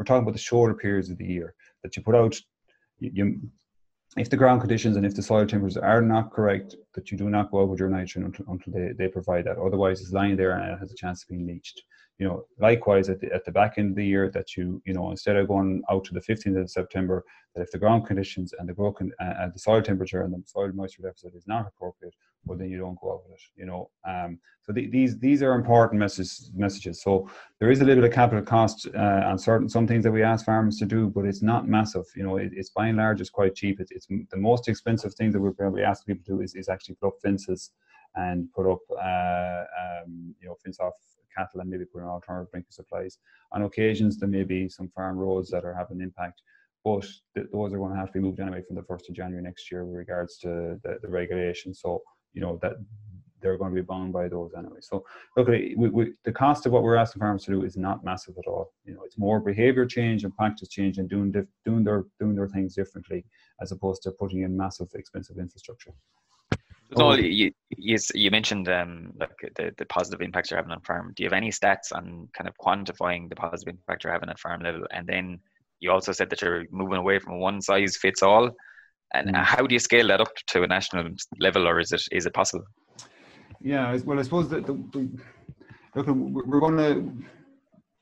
[0.00, 2.34] we're talking about the shorter periods of the year that you put out.
[3.00, 3.40] You, you,
[4.16, 7.28] if the ground conditions and if the soil temperatures are not correct, that you do
[7.28, 9.58] not go out with your nitrogen until, until they, they provide that.
[9.58, 11.82] Otherwise, it's lying there and it has a chance of being leached.
[12.20, 14.94] You know, likewise at the, at the back end of the year, that you you
[14.94, 18.52] know instead of going out to the 15th of September, that if the ground conditions
[18.58, 21.66] and the growth uh, and the soil temperature and the soil moisture deficit is not
[21.66, 22.14] appropriate,
[22.44, 25.42] well then you don't go out with it you know um, so the, these these
[25.42, 27.02] are important messages messages.
[27.02, 30.12] So there is a little bit of capital cost uh, on certain some things that
[30.12, 32.98] we ask farmers to do but it's not massive you know it, it's by and
[32.98, 33.80] large it's quite cheap.
[33.80, 36.68] It's, it's the most expensive thing that we're probably asking people to do is, is
[36.68, 37.70] actually put up fences
[38.14, 40.94] and put up uh, um, you know fence off
[41.36, 43.18] cattle and maybe put an alternative drinking supplies
[43.52, 46.42] on occasions there may be some farm roads that are having an impact
[46.84, 49.14] but th- those are going to have to be moved anyway from the 1st of
[49.14, 51.74] January next year with regards to the, the regulation.
[51.74, 52.02] So
[52.32, 52.74] you know that
[53.40, 54.80] they're going to be bound by those anyway.
[54.80, 55.04] So
[55.36, 58.34] look, we, we, the cost of what we're asking farmers to do is not massive
[58.38, 58.72] at all.
[58.84, 62.34] You know, it's more behaviour change and practice change and doing dif- doing their doing
[62.34, 63.24] their things differently
[63.60, 65.92] as opposed to putting in massive expensive infrastructure.
[66.96, 71.12] So you, you, you mentioned um, like the, the positive impacts you're having on farm.
[71.14, 74.40] Do you have any stats on kind of quantifying the positive impact you're having at
[74.40, 74.86] farm level?
[74.92, 75.38] And then
[75.78, 78.50] you also said that you're moving away from one size fits all.
[79.14, 79.42] And mm.
[79.42, 82.34] how do you scale that up to a national level, or is it is it
[82.34, 82.64] possible?
[83.60, 85.10] Yeah, well, I suppose that the, the,
[85.94, 87.12] look, we're going to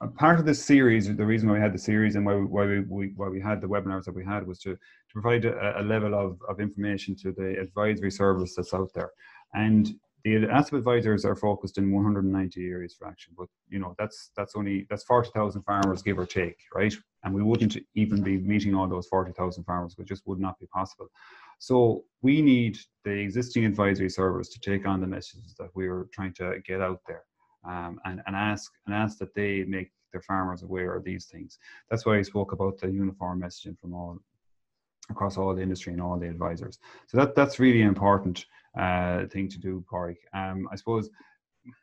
[0.06, 1.14] part of this series.
[1.14, 3.60] The reason why we had the series and why we, why we, why we had
[3.60, 7.16] the webinars that we had was to to provide a, a level of of information
[7.16, 9.10] to the advisory service that's out there,
[9.54, 9.94] and
[10.24, 14.56] the ASSAP advisors are focused in 190 areas for action, but you know that's that's
[14.56, 16.94] only that's 40,000 farmers give or take, right?
[17.24, 20.66] And we wouldn't even be meeting all those 40,000 farmers, which just would not be
[20.66, 21.08] possible.
[21.58, 26.06] So we need the existing advisory service to take on the messages that we are
[26.12, 27.24] trying to get out there,
[27.64, 31.58] um, and and ask and ask that they make their farmers aware of these things.
[31.90, 34.18] That's why I spoke about the uniform messaging from all
[35.10, 36.78] across all the industry and all the advisors.
[37.06, 38.44] So that that's really important
[38.78, 40.18] uh, thing to do, Corey.
[40.34, 41.08] Um, I suppose,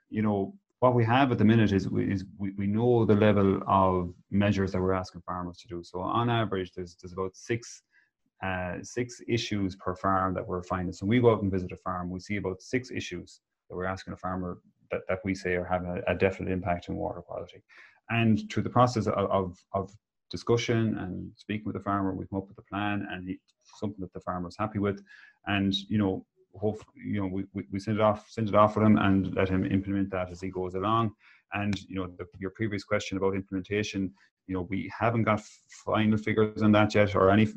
[0.09, 3.15] you know, what we have at the minute is, we, is we, we know the
[3.15, 5.81] level of measures that we're asking farmers to do.
[5.83, 7.81] So on average, there's, there's about six
[8.43, 10.93] uh, six issues per farm that we're finding.
[10.93, 13.85] So we go out and visit a farm, we see about six issues that we're
[13.85, 14.59] asking a farmer
[14.91, 17.63] that, that we say are having a, a definite impact on water quality.
[18.09, 19.91] And through the process of, of, of
[20.29, 23.39] discussion and speaking with the farmer, we come up with a plan and he,
[23.79, 25.01] something that the farmer is happy with.
[25.47, 26.25] And, you know,
[26.57, 29.49] hope you know we, we send it off send it off for him and let
[29.49, 31.11] him implement that as he goes along
[31.53, 34.11] and you know the, your previous question about implementation
[34.47, 35.41] you know we haven't got
[35.85, 37.47] final figures on that yet or any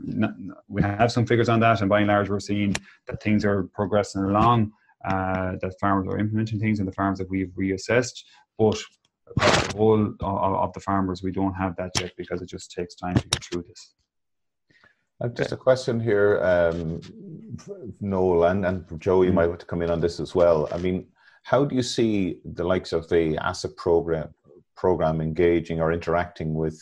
[0.68, 2.74] we have some figures on that and by and large we're seeing
[3.06, 4.72] that things are progressing along
[5.04, 8.22] uh, that farmers are implementing things in the farms that we've reassessed
[8.58, 8.78] but
[9.36, 12.72] across the whole of, of the farmers we don't have that yet because it just
[12.72, 13.94] takes time to get through this
[15.20, 17.00] uh, just a question here, um,
[18.00, 19.34] Noel, and, and Joe, you mm.
[19.34, 20.68] might want to come in on this as well.
[20.70, 21.08] I mean,
[21.42, 24.32] how do you see the likes of the ASSAP program,
[24.76, 26.80] program engaging or interacting with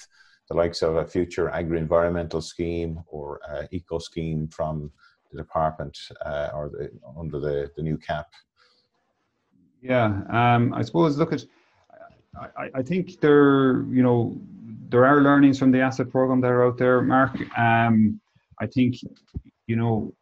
[0.50, 4.92] the likes of a future agri-environmental scheme or uh, eco scheme from
[5.37, 8.28] the department uh, or the, under the, the new CAP?
[9.82, 11.45] Yeah, um, I suppose, look at,
[12.57, 14.39] I, I think there, you know,
[14.89, 17.34] there are learnings from the ASSAP program that are out there, Mark.
[17.57, 18.20] Um,
[18.61, 18.97] I think,
[19.66, 20.14] you know,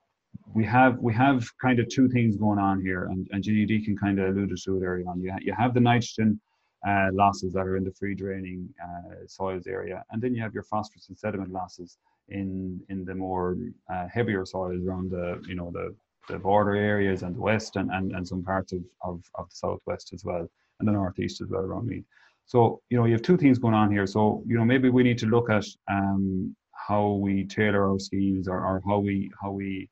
[0.55, 3.97] we have we have kind of two things going on here, and, and Jenny Deakin
[3.97, 5.21] kind of alluded to it early on.
[5.21, 6.41] You, ha- you have the nitrogen
[6.87, 10.55] uh, losses that are in the free draining uh, soils area, and then you have
[10.55, 11.99] your phosphorus and sediment losses
[12.29, 13.57] in in the more
[13.93, 15.95] uh, heavier soils around the you know the,
[16.29, 19.57] the border areas and the west and, and, and some parts of, of, of the
[19.57, 20.49] southwest as well,
[20.81, 22.03] and the northeast as well around me.
[22.47, 24.07] So you know you have two things going on here.
[24.07, 28.49] So you know maybe we need to look at um, how we tailor our schemes
[28.49, 29.89] or, or how we how we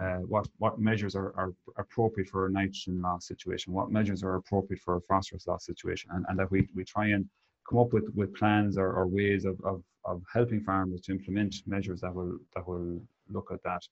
[0.00, 4.36] uh, what what measures are, are appropriate for a nitrogen loss situation, what measures are
[4.36, 7.26] appropriate for a phosphorus loss situation, and, and that we, we try and
[7.68, 11.54] come up with, with plans or, or ways of, of, of helping farmers to implement
[11.66, 13.00] measures that will that will
[13.30, 13.82] look at that.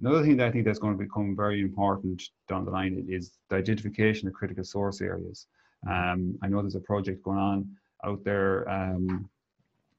[0.00, 3.38] Another thing that I think that's going to become very important down the line is
[3.48, 5.46] the identification of critical source areas.
[5.88, 7.68] Um, I know there's a project going on
[8.04, 9.28] out there um,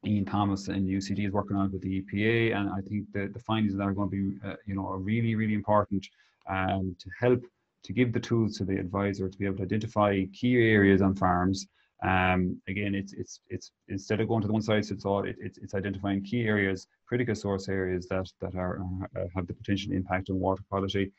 [0.05, 3.33] Ian Thomas and UCD is working on it with the EPA, and I think that
[3.33, 6.05] the findings that are going to be, uh, you know, are really, really important
[6.49, 7.41] um, to help
[7.83, 11.15] to give the tools to the advisor to be able to identify key areas on
[11.15, 11.67] farms.
[12.03, 15.37] Um, again, it's it's it's instead of going to the one size fits all, it,
[15.39, 18.81] it's it's identifying key areas, critical source areas that that are
[19.15, 21.11] uh, have the potential impact on water quality.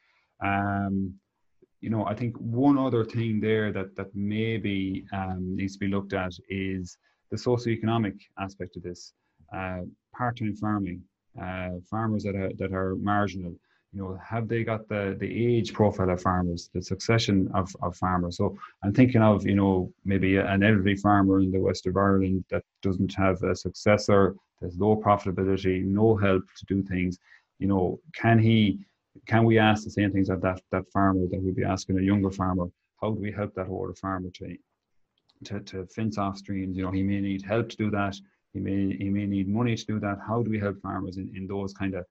[0.43, 1.15] Um,
[1.81, 5.89] you know, I think one other thing there that that maybe um, needs to be
[5.89, 6.99] looked at is
[7.31, 9.15] the socioeconomic aspect of this.
[9.55, 9.83] Uh,
[10.17, 11.03] part-time farming,
[11.41, 13.55] uh, farmers that are that are marginal,
[13.95, 17.97] you know, have they got the the age profile of farmers, the succession of, of
[17.97, 18.37] farmers?
[18.39, 22.45] So I'm thinking of you know maybe an elderly farmer in the west of Ireland
[22.51, 27.19] that doesn't have a successor, there's low profitability, no help to do things.
[27.59, 28.81] You know, can he
[29.27, 32.03] can we ask the same things of that that farmer that we'd be asking a
[32.03, 32.67] younger farmer?
[33.01, 34.57] How do we help that older farmer to
[35.45, 36.77] to, to fence off streams?
[36.77, 38.17] You know, he may need help to do that.
[38.55, 40.19] He may he may need money to do that.
[40.27, 42.05] How do we help farmers in, in those kind of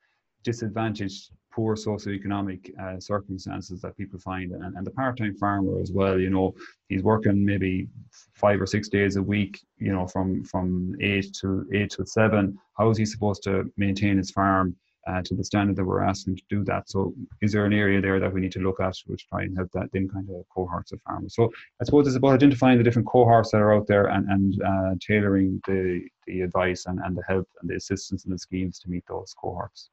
[0.44, 6.20] disadvantaged, poor socioeconomic uh, circumstances that people find, and, and the part-time farmer as well.
[6.20, 6.54] You know,
[6.90, 7.88] he's working maybe
[8.34, 9.60] five or six days a week.
[9.78, 12.58] You know, from from eight to eight to seven.
[12.78, 14.76] How is he supposed to maintain his farm?
[15.06, 16.90] Uh, to the standard that we're asking to do that.
[16.90, 19.54] So, is there an area there that we need to look at which try and
[19.54, 21.36] help that them kind of cohorts of farmers?
[21.36, 24.62] So, I suppose it's about identifying the different cohorts that are out there and and
[24.64, 28.80] uh, tailoring the the advice and, and the help and the assistance and the schemes
[28.80, 29.90] to meet those cohorts.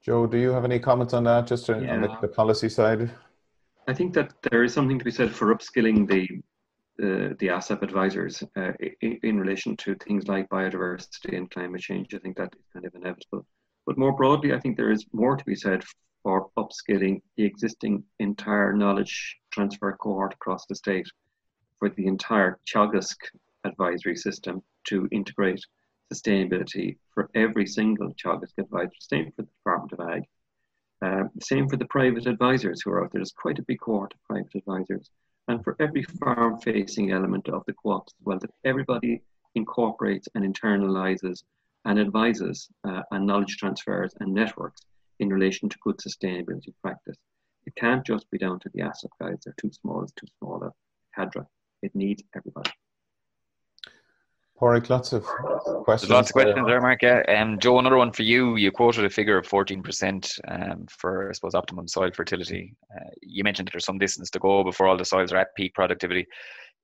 [0.00, 1.94] Joe, do you have any comments on that, just yeah.
[1.94, 3.10] on the, the, policy side?
[3.88, 6.40] I think that there is something to be said for upskilling the
[7.00, 8.72] uh, the ASSAP advisors uh,
[9.02, 12.12] in, in, relation to things like biodiversity and climate change.
[12.12, 13.46] I think that is kind of inevitable.
[13.86, 15.84] But more broadly, I think there is more to be said
[16.24, 21.06] for upskilling the existing entire knowledge transfer cohort across the state
[21.78, 23.14] for the entire Teagasc
[23.64, 25.64] advisory system to integrate
[26.12, 30.22] sustainability for every single Teagasc advisor, same for the Department of Ag.
[31.00, 33.20] Uh, same for the private advisors who are out there.
[33.20, 35.10] There's quite a big cohort of private advisors.
[35.46, 39.22] And for every farm facing element of the co ops as well, that everybody
[39.54, 41.42] incorporates and internalizes
[41.84, 44.82] and advises uh, and knowledge transfers and networks
[45.20, 47.16] in relation to good sustainability practice.
[47.66, 50.62] It can't just be down to the ASSAP guys, they're too small, it's too small
[50.62, 50.72] a
[51.14, 51.44] cadre.
[51.82, 52.70] It needs everybody.
[54.60, 56.08] Pádraig, lots of questions.
[56.08, 57.02] There's lots of questions there, Mark.
[57.02, 57.22] Yeah.
[57.28, 58.56] Um, Joe, another one for you.
[58.56, 62.74] You quoted a figure of 14% um, for, I suppose, optimum soil fertility.
[62.92, 65.54] Uh, you mentioned that there's some distance to go before all the soils are at
[65.56, 66.26] peak productivity.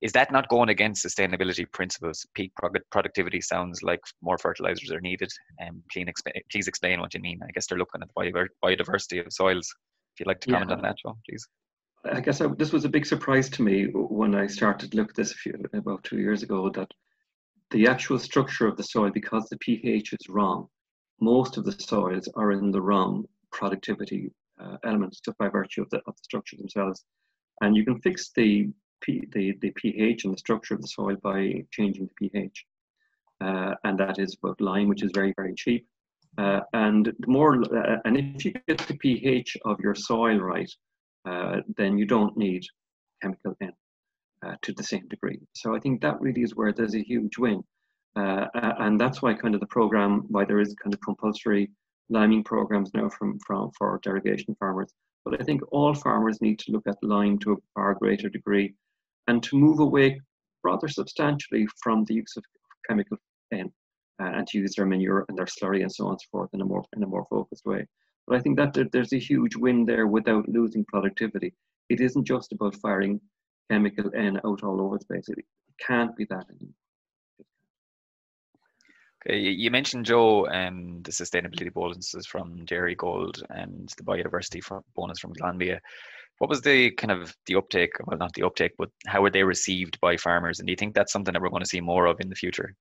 [0.01, 2.25] Is that not going against sustainability principles?
[2.33, 2.51] Peak
[2.91, 5.31] productivity sounds like more fertilizers are needed.
[5.65, 7.39] Um, please, explain, please explain what you mean.
[7.43, 9.73] I guess they're looking at the biodiversity of soils.
[10.13, 10.77] If you'd like to comment yeah.
[10.77, 11.47] on that, Joe, please.
[12.05, 15.09] I guess I, this was a big surprise to me when I started to look
[15.09, 16.91] at this a few, about two years ago that
[17.71, 20.67] the actual structure of the soil, because the pH is wrong,
[21.19, 25.89] most of the soils are in the wrong productivity uh, elements just by virtue of
[25.89, 27.03] the, of the structure themselves.
[27.61, 28.69] And you can fix the,
[29.01, 32.65] P, the, the pH and the structure of the soil by changing the pH.
[33.41, 35.87] Uh, and that is about lime, which is very, very cheap.
[36.37, 40.71] Uh, and more, uh, and if you get the pH of your soil right,
[41.25, 42.63] uh, then you don't need
[43.21, 43.73] chemical N
[44.45, 45.39] uh, to the same degree.
[45.53, 47.63] So I think that really is where there's a huge win.
[48.15, 48.47] Uh,
[48.79, 51.69] and that's why kind of the program, why there is kind of compulsory
[52.09, 54.93] liming programs now from, from for derogation farmers.
[55.25, 58.75] But I think all farmers need to look at lime to a far greater degree
[59.27, 60.21] and to move away
[60.63, 62.43] rather substantially from the use of
[62.87, 63.17] chemical
[63.53, 63.63] uh,
[64.19, 66.61] and to use their manure and their slurry and so on and so forth in
[66.61, 67.85] a more in a more focused way.
[68.27, 71.53] But I think that there's a huge win there without losing productivity.
[71.89, 73.19] It isn't just about firing
[73.69, 75.29] chemical N out all over the place.
[75.29, 75.45] It,
[75.77, 76.73] can't be that anymore.
[79.27, 84.61] Okay, you mentioned Joe um, the sustainability bonuses from Dairygold and the biodiversity
[84.95, 85.79] bonus from Glanbia.
[86.37, 87.91] What was the kind of the uptake?
[88.05, 90.59] Well, not the uptake, but how were they received by farmers?
[90.59, 92.35] And do you think that's something that we're going to see more of in the
[92.35, 92.75] future?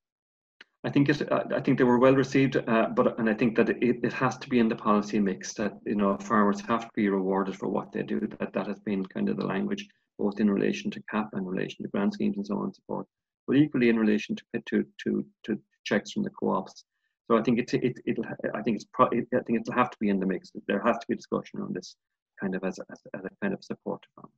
[0.84, 1.22] I think it.
[1.32, 4.36] I think they were well received, uh, but and I think that it, it has
[4.38, 7.68] to be in the policy mix that you know farmers have to be rewarded for
[7.68, 8.20] what they do.
[8.38, 9.88] That that has been kind of the language
[10.18, 12.82] both in relation to CAP and relation to grant schemes and so on and so
[12.86, 13.06] forth,
[13.46, 16.84] but equally in relation to to to, to checks from the co-ops.
[17.30, 19.98] So I think it, it it'll I think it's pro, I think it'll have to
[20.00, 20.50] be in the mix.
[20.66, 21.96] There has to be discussion on this
[22.40, 24.32] kind of as a, as a, as a kind of support to farmers.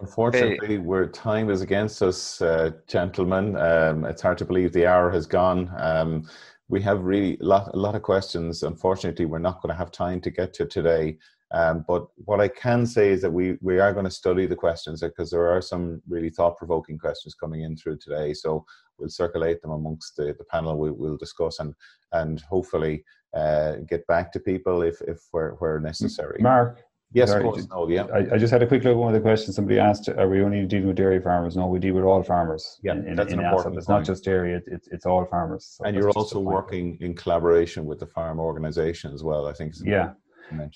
[0.00, 0.78] Unfortunately, hey.
[0.78, 3.56] where time is against us, uh, gentlemen.
[3.56, 5.72] Um, it's hard to believe the hour has gone.
[5.76, 6.28] Um,
[6.68, 8.62] we have really lot, a lot of questions.
[8.62, 11.18] Unfortunately, we're not going to have time to get to today.
[11.50, 14.56] Um, but what I can say is that we, we are going to study the
[14.56, 18.34] questions because there are some really thought provoking questions coming in through today.
[18.34, 18.66] So
[18.98, 20.76] we'll circulate them amongst the, the panel.
[20.76, 21.74] We, will discuss and,
[22.12, 26.38] and hopefully uh, get back to people if, if where, where necessary.
[26.40, 26.82] Mark.
[27.12, 27.66] Yes, Sorry, of course.
[27.70, 28.04] No, yeah.
[28.12, 29.56] I, I, just had a quick look at one of the questions.
[29.56, 32.78] Somebody asked, "Are we only dealing with dairy farmers?" No, we deal with all farmers.
[32.82, 33.78] Yeah, in, that's in an important.
[33.78, 35.78] It's not just dairy; it, it, it's all farmers.
[35.78, 39.46] So and you're also working in collaboration with the farm organisation as well.
[39.46, 39.72] I think.
[39.82, 40.10] Yeah,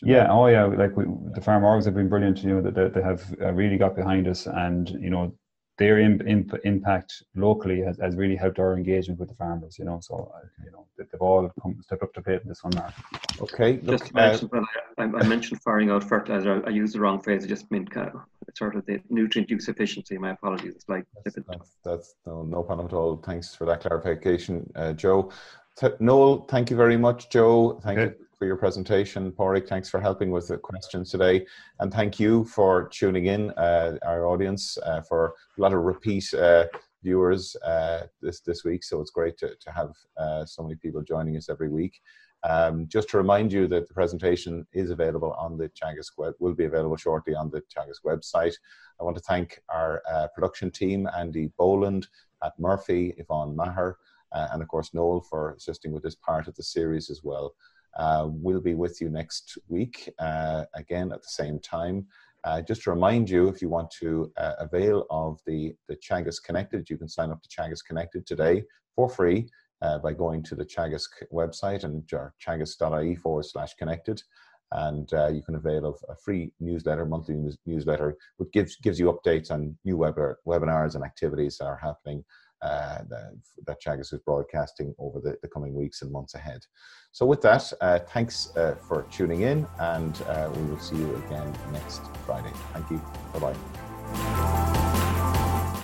[0.02, 0.30] yeah, that.
[0.30, 1.04] oh yeah, like we,
[1.34, 2.42] the farm orgs have been brilliant.
[2.42, 5.34] You know that they, they, have uh, really got behind us, and you know
[5.78, 9.78] their imp, imp, impact locally has, has really helped our engagement with the farmers.
[9.78, 12.62] You know, so uh, you know they've all come step up to plate in this
[12.62, 12.72] one.
[12.76, 12.92] Mark.
[13.40, 13.78] Okay.
[13.78, 14.60] Just to mention, uh,
[14.98, 16.62] I, I, mentioned firing out fertilizer.
[16.64, 17.44] I, I, used the wrong phrase.
[17.44, 18.20] I just meant kind of,
[18.54, 20.18] sort of the nutrient use efficiency.
[20.18, 20.74] My apologies.
[20.74, 23.16] It's like that's, that's, that's no, no problem at all.
[23.16, 25.30] Thanks for that clarification, uh, Joe.
[25.76, 27.80] T- Noel, thank you very much, Joe.
[27.82, 28.14] Thank okay.
[28.18, 29.30] you for your presentation.
[29.30, 31.46] Pádraig, thanks for helping with the questions today.
[31.78, 36.34] And thank you for tuning in, uh, our audience, uh, for a lot of repeat
[36.34, 36.64] uh,
[37.04, 38.82] viewers uh, this, this week.
[38.82, 42.00] So it's great to, to have uh, so many people joining us every week.
[42.42, 46.54] Um, just to remind you that the presentation is available on the Teagasc web, will
[46.54, 48.54] be available shortly on the Teagasc website.
[49.00, 52.08] I want to thank our uh, production team, Andy Boland,
[52.42, 53.98] Pat Murphy, Yvonne Maher,
[54.32, 57.54] uh, and of course Noel for assisting with this part of the series as well.
[57.96, 62.06] Uh, we'll be with you next week uh, again at the same time.
[62.44, 66.40] Uh, just to remind you, if you want to uh, avail of the, the Teagasc
[66.48, 68.64] ConnectEd, you can sign up to Teagasc ConnectEd today
[68.96, 69.48] for free
[69.80, 74.20] uh, by going to the Teagasc website and teagasc.ie forward slash connected.
[74.72, 78.98] And uh, you can avail of a free newsletter, monthly news- newsletter, which gives, gives
[78.98, 82.24] you updates on new web- webinars and activities that are happening
[82.62, 82.98] uh,
[83.66, 86.64] that Teagasc is broadcasting over the, the, coming weeks and months ahead.
[87.10, 91.14] So, with that, uh, thanks uh, for tuning in, and uh, we will see you
[91.26, 92.52] again next Friday.
[92.72, 93.00] Thank you.
[93.32, 93.56] Bye bye.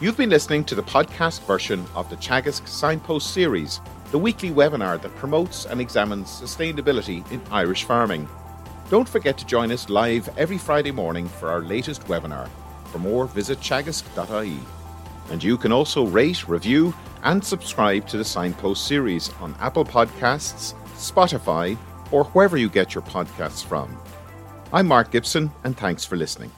[0.00, 3.80] You've been listening to the podcast version of the Teagasc Signpost series,
[4.12, 8.28] the weekly webinar that promotes and examines sustainability in Irish farming.
[8.90, 12.48] Don't forget to join us live every Friday morning for our latest webinar.
[12.92, 14.77] For more, visit teagasc.ie.
[15.30, 20.74] And you can also rate, review, and subscribe to the Signpost series on Apple Podcasts,
[20.94, 21.76] Spotify,
[22.10, 23.96] or wherever you get your podcasts from.
[24.72, 26.50] I'm Mark Gibson, and thanks for listening.